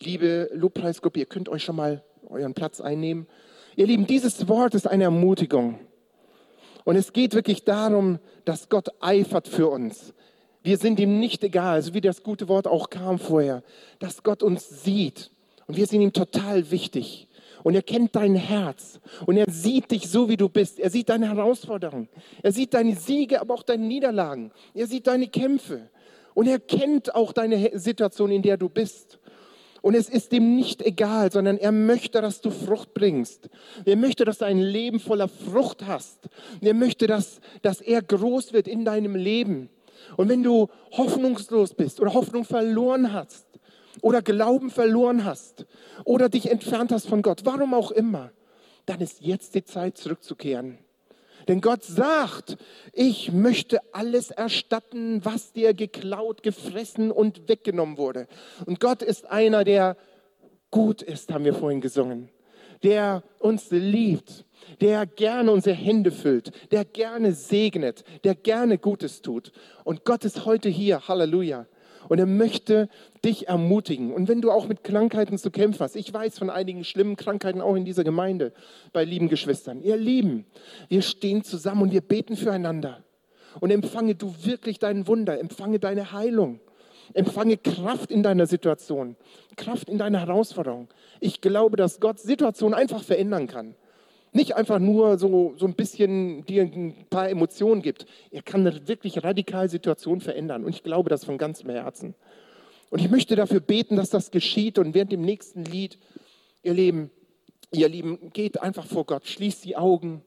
Liebe 0.00 0.48
Lobpreisgruppe, 0.54 1.20
ihr 1.20 1.26
könnt 1.26 1.50
euch 1.50 1.64
schon 1.64 1.76
mal 1.76 2.02
euren 2.28 2.54
Platz 2.54 2.80
einnehmen. 2.80 3.26
Ihr 3.76 3.86
Lieben, 3.86 4.06
dieses 4.06 4.48
Wort 4.48 4.74
ist 4.74 4.86
eine 4.86 5.04
Ermutigung. 5.04 5.78
Und 6.84 6.96
es 6.96 7.12
geht 7.12 7.34
wirklich 7.34 7.64
darum, 7.64 8.18
dass 8.46 8.70
Gott 8.70 8.88
eifert 9.00 9.48
für 9.48 9.68
uns. 9.68 10.14
Wir 10.62 10.78
sind 10.78 10.98
ihm 10.98 11.20
nicht 11.20 11.44
egal, 11.44 11.82
so 11.82 11.92
wie 11.92 12.00
das 12.00 12.22
gute 12.22 12.48
Wort 12.48 12.66
auch 12.66 12.88
kam 12.88 13.18
vorher, 13.18 13.62
dass 13.98 14.22
Gott 14.22 14.42
uns 14.42 14.84
sieht. 14.84 15.30
Und 15.66 15.76
wir 15.76 15.86
sind 15.86 16.00
ihm 16.00 16.14
total 16.14 16.70
wichtig. 16.70 17.27
Und 17.68 17.74
er 17.74 17.82
kennt 17.82 18.16
dein 18.16 18.34
Herz. 18.34 18.98
Und 19.26 19.36
er 19.36 19.44
sieht 19.50 19.90
dich 19.90 20.08
so, 20.08 20.30
wie 20.30 20.38
du 20.38 20.48
bist. 20.48 20.80
Er 20.80 20.88
sieht 20.88 21.10
deine 21.10 21.28
Herausforderungen. 21.28 22.08
Er 22.42 22.50
sieht 22.50 22.72
deine 22.72 22.96
Siege, 22.96 23.42
aber 23.42 23.52
auch 23.52 23.62
deine 23.62 23.84
Niederlagen. 23.84 24.52
Er 24.72 24.86
sieht 24.86 25.06
deine 25.06 25.28
Kämpfe. 25.28 25.90
Und 26.32 26.46
er 26.46 26.60
kennt 26.60 27.14
auch 27.14 27.34
deine 27.34 27.78
Situation, 27.78 28.30
in 28.30 28.40
der 28.40 28.56
du 28.56 28.70
bist. 28.70 29.18
Und 29.82 29.94
es 29.94 30.08
ist 30.08 30.32
ihm 30.32 30.56
nicht 30.56 30.80
egal, 30.80 31.30
sondern 31.30 31.58
er 31.58 31.72
möchte, 31.72 32.22
dass 32.22 32.40
du 32.40 32.48
Frucht 32.50 32.94
bringst. 32.94 33.50
Er 33.84 33.96
möchte, 33.96 34.24
dass 34.24 34.38
du 34.38 34.46
ein 34.46 34.60
Leben 34.60 34.98
voller 34.98 35.28
Frucht 35.28 35.86
hast. 35.86 36.30
Er 36.62 36.72
möchte, 36.72 37.06
dass, 37.06 37.38
dass 37.60 37.82
er 37.82 38.00
groß 38.00 38.54
wird 38.54 38.66
in 38.66 38.86
deinem 38.86 39.14
Leben. 39.14 39.68
Und 40.16 40.30
wenn 40.30 40.42
du 40.42 40.68
hoffnungslos 40.92 41.74
bist 41.74 42.00
oder 42.00 42.14
Hoffnung 42.14 42.46
verloren 42.46 43.12
hast 43.12 43.47
oder 44.02 44.22
Glauben 44.22 44.70
verloren 44.70 45.24
hast 45.24 45.66
oder 46.04 46.28
dich 46.28 46.50
entfernt 46.50 46.92
hast 46.92 47.08
von 47.08 47.22
Gott, 47.22 47.42
warum 47.44 47.74
auch 47.74 47.90
immer, 47.90 48.30
dann 48.86 49.00
ist 49.00 49.20
jetzt 49.20 49.54
die 49.54 49.64
Zeit 49.64 49.98
zurückzukehren. 49.98 50.78
Denn 51.48 51.62
Gott 51.62 51.82
sagt, 51.82 52.58
ich 52.92 53.32
möchte 53.32 53.80
alles 53.92 54.30
erstatten, 54.30 55.24
was 55.24 55.52
dir 55.52 55.72
geklaut, 55.72 56.42
gefressen 56.42 57.10
und 57.10 57.48
weggenommen 57.48 57.96
wurde. 57.96 58.28
Und 58.66 58.80
Gott 58.80 59.02
ist 59.02 59.30
einer, 59.30 59.64
der 59.64 59.96
gut 60.70 61.00
ist, 61.00 61.32
haben 61.32 61.44
wir 61.44 61.54
vorhin 61.54 61.80
gesungen, 61.80 62.28
der 62.82 63.22
uns 63.38 63.70
liebt, 63.70 64.44
der 64.82 65.06
gerne 65.06 65.50
unsere 65.50 65.74
Hände 65.74 66.10
füllt, 66.10 66.52
der 66.70 66.84
gerne 66.84 67.32
segnet, 67.32 68.04
der 68.24 68.34
gerne 68.34 68.76
Gutes 68.76 69.22
tut. 69.22 69.52
Und 69.84 70.04
Gott 70.04 70.26
ist 70.26 70.44
heute 70.44 70.68
hier, 70.68 71.08
Halleluja. 71.08 71.66
Und 72.08 72.18
er 72.18 72.26
möchte 72.26 72.88
dich 73.24 73.48
ermutigen. 73.48 74.12
Und 74.12 74.28
wenn 74.28 74.40
du 74.40 74.50
auch 74.50 74.66
mit 74.66 74.84
Krankheiten 74.84 75.38
zu 75.38 75.50
kämpfen 75.50 75.80
hast, 75.80 75.96
ich 75.96 76.12
weiß 76.12 76.38
von 76.38 76.50
einigen 76.50 76.84
schlimmen 76.84 77.16
Krankheiten 77.16 77.60
auch 77.60 77.74
in 77.74 77.84
dieser 77.84 78.04
Gemeinde 78.04 78.52
bei 78.92 79.04
lieben 79.04 79.28
Geschwistern. 79.28 79.82
Ihr 79.82 79.96
Lieben, 79.96 80.46
wir 80.88 81.02
stehen 81.02 81.44
zusammen 81.44 81.82
und 81.82 81.92
wir 81.92 82.00
beten 82.00 82.36
füreinander. 82.36 83.04
Und 83.60 83.70
empfange 83.70 84.14
du 84.14 84.34
wirklich 84.42 84.78
dein 84.78 85.06
Wunder, 85.06 85.38
empfange 85.38 85.78
deine 85.78 86.12
Heilung, 86.12 86.60
empfange 87.14 87.56
Kraft 87.56 88.10
in 88.10 88.22
deiner 88.22 88.46
Situation, 88.46 89.16
Kraft 89.56 89.88
in 89.88 89.98
deiner 89.98 90.20
Herausforderung. 90.20 90.88
Ich 91.20 91.40
glaube, 91.40 91.76
dass 91.76 92.00
Gott 92.00 92.20
Situationen 92.20 92.78
einfach 92.78 93.02
verändern 93.02 93.46
kann. 93.46 93.74
Nicht 94.32 94.56
einfach 94.56 94.78
nur 94.78 95.18
so, 95.18 95.54
so 95.56 95.66
ein 95.66 95.74
bisschen 95.74 96.44
dir 96.44 96.62
ein 96.62 97.06
paar 97.10 97.30
Emotionen 97.30 97.82
gibt. 97.82 98.06
Er 98.30 98.42
kann 98.42 98.64
wirklich 98.86 99.24
radikal 99.24 99.68
Situationen 99.68 100.20
verändern. 100.20 100.64
Und 100.64 100.74
ich 100.74 100.82
glaube 100.82 101.08
das 101.08 101.24
von 101.24 101.38
ganzem 101.38 101.70
Herzen. 101.70 102.14
Und 102.90 103.00
ich 103.00 103.10
möchte 103.10 103.36
dafür 103.36 103.60
beten, 103.60 103.96
dass 103.96 104.10
das 104.10 104.30
geschieht. 104.30 104.78
Und 104.78 104.94
während 104.94 105.12
dem 105.12 105.22
nächsten 105.22 105.64
Lied, 105.64 105.98
ihr 106.62 106.74
Lieben, 106.74 107.10
ihr 107.72 107.88
Lieben, 107.88 108.30
geht 108.32 108.60
einfach 108.60 108.86
vor 108.86 109.04
Gott, 109.06 109.26
schließt 109.26 109.64
die 109.64 109.76
Augen 109.76 110.22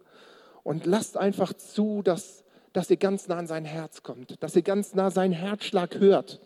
und 0.63 0.85
lasst 0.85 1.17
einfach 1.17 1.53
zu, 1.53 2.01
dass, 2.03 2.43
dass 2.73 2.89
ihr 2.89 2.97
ganz 2.97 3.27
nah 3.27 3.37
an 3.37 3.47
sein 3.47 3.65
Herz 3.65 4.03
kommt, 4.03 4.41
dass 4.43 4.55
ihr 4.55 4.61
ganz 4.61 4.93
nah 4.93 5.11
seinen 5.11 5.33
Herzschlag 5.33 5.99
hört, 5.99 6.39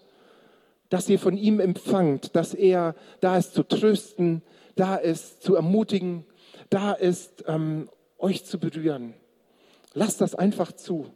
dass 0.89 1.09
ihr 1.09 1.19
von 1.19 1.37
ihm 1.37 1.59
empfangt, 1.59 2.35
dass 2.35 2.53
er 2.53 2.95
da 3.19 3.37
ist 3.37 3.53
zu 3.53 3.63
trösten, 3.63 4.41
da 4.75 4.95
ist 4.95 5.43
zu 5.43 5.55
ermutigen, 5.55 6.25
da 6.69 6.93
ist 6.93 7.43
ähm, 7.47 7.89
euch 8.17 8.45
zu 8.45 8.59
berühren. 8.59 9.13
Lasst 9.93 10.21
das 10.21 10.35
einfach 10.35 10.71
zu. 10.71 11.11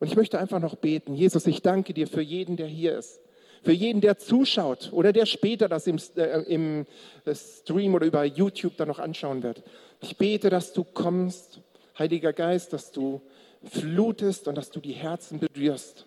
Und 0.00 0.08
ich 0.08 0.16
möchte 0.16 0.38
einfach 0.38 0.60
noch 0.60 0.74
beten. 0.74 1.14
Jesus, 1.14 1.46
ich 1.46 1.62
danke 1.62 1.94
dir 1.94 2.06
für 2.06 2.22
jeden, 2.22 2.56
der 2.56 2.66
hier 2.66 2.98
ist. 2.98 3.20
Für 3.62 3.72
jeden, 3.72 4.00
der 4.00 4.18
zuschaut 4.18 4.90
oder 4.92 5.12
der 5.12 5.24
später 5.24 5.68
das 5.68 5.86
im, 5.86 5.98
äh, 6.16 6.40
im 6.42 6.84
Stream 7.32 7.94
oder 7.94 8.06
über 8.06 8.24
YouTube 8.24 8.76
dann 8.76 8.88
noch 8.88 8.98
anschauen 8.98 9.44
wird. 9.44 9.62
Ich 10.00 10.16
bete, 10.16 10.50
dass 10.50 10.72
du 10.72 10.82
kommst, 10.82 11.60
Heiliger 11.96 12.32
Geist, 12.32 12.72
dass 12.72 12.90
du 12.90 13.20
flutest 13.64 14.48
und 14.48 14.56
dass 14.56 14.70
du 14.70 14.80
die 14.80 14.92
Herzen 14.92 15.38
berührst. 15.38 16.06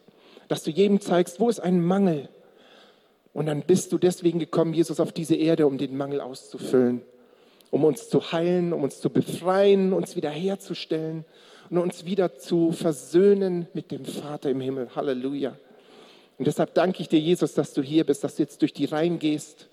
Dass 0.49 0.63
du 0.63 0.71
jedem 0.71 0.99
zeigst, 0.99 1.39
wo 1.39 1.49
ist 1.49 1.59
ein 1.59 1.81
Mangel. 1.83 2.27
Und 3.33 3.45
dann 3.45 3.61
bist 3.61 3.91
du 3.93 3.97
deswegen 3.97 4.39
gekommen, 4.39 4.73
Jesus, 4.73 4.99
auf 4.99 5.13
diese 5.13 5.35
Erde, 5.35 5.67
um 5.67 5.77
den 5.77 5.95
Mangel 5.95 6.21
auszufüllen. 6.21 7.01
Um 7.71 7.83
uns 7.83 8.09
zu 8.09 8.31
heilen, 8.31 8.73
um 8.73 8.83
uns 8.83 8.99
zu 9.01 9.09
befreien, 9.09 9.93
uns 9.93 10.15
wiederherzustellen 10.15 11.25
und 11.69 11.77
uns 11.77 12.05
wieder 12.05 12.35
zu 12.35 12.71
versöhnen 12.71 13.67
mit 13.73 13.91
dem 13.91 14.05
Vater 14.05 14.49
im 14.49 14.61
Himmel. 14.61 14.89
Halleluja. 14.95 15.57
Und 16.37 16.47
deshalb 16.47 16.73
danke 16.73 17.01
ich 17.01 17.09
dir, 17.09 17.19
Jesus, 17.19 17.53
dass 17.53 17.73
du 17.73 17.81
hier 17.81 18.03
bist, 18.05 18.23
dass 18.23 18.35
du 18.35 18.43
jetzt 18.43 18.61
durch 18.61 18.73
die 18.73 18.85
Reihen 18.85 19.19
gehst, 19.19 19.67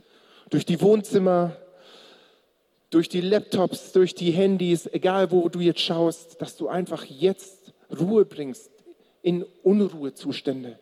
durch 0.50 0.64
die 0.64 0.81
Wohnzimmer, 0.81 1.57
durch 2.90 3.09
die 3.09 3.20
Laptops, 3.20 3.92
durch 3.92 4.14
die 4.14 4.31
Handys, 4.31 4.87
egal 4.92 5.31
wo 5.31 5.48
du 5.48 5.61
jetzt 5.61 5.81
schaust, 5.81 6.40
dass 6.40 6.57
du 6.57 6.68
einfach 6.68 7.05
jetzt 7.05 7.72
Ruhe 7.90 8.24
bringst 8.24 8.70
in 9.22 9.45
Unruhezustände, 9.62 10.78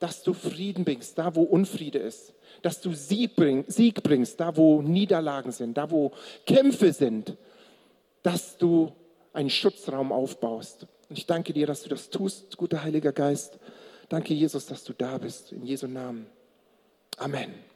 dass 0.00 0.22
du 0.22 0.32
Frieden 0.32 0.84
bringst, 0.84 1.18
da 1.18 1.34
wo 1.34 1.42
Unfriede 1.42 1.98
ist, 1.98 2.34
dass 2.60 2.80
du 2.80 2.92
Sieg, 2.92 3.34
bring, 3.36 3.64
Sieg 3.68 4.02
bringst, 4.02 4.38
da 4.40 4.56
wo 4.56 4.82
Niederlagen 4.82 5.52
sind, 5.52 5.76
da 5.76 5.90
wo 5.90 6.12
Kämpfe 6.46 6.92
sind, 6.92 7.36
dass 8.22 8.58
du 8.58 8.92
einen 9.32 9.50
Schutzraum 9.50 10.12
aufbaust. 10.12 10.86
Und 11.08 11.18
ich 11.18 11.26
danke 11.26 11.52
dir, 11.52 11.66
dass 11.66 11.82
du 11.82 11.88
das 11.88 12.10
tust, 12.10 12.56
guter 12.56 12.82
Heiliger 12.82 13.12
Geist. 13.12 13.58
Danke, 14.08 14.34
Jesus, 14.34 14.66
dass 14.66 14.84
du 14.84 14.92
da 14.92 15.18
bist. 15.18 15.52
In 15.52 15.64
Jesu 15.64 15.86
Namen. 15.86 16.26
Amen. 17.16 17.71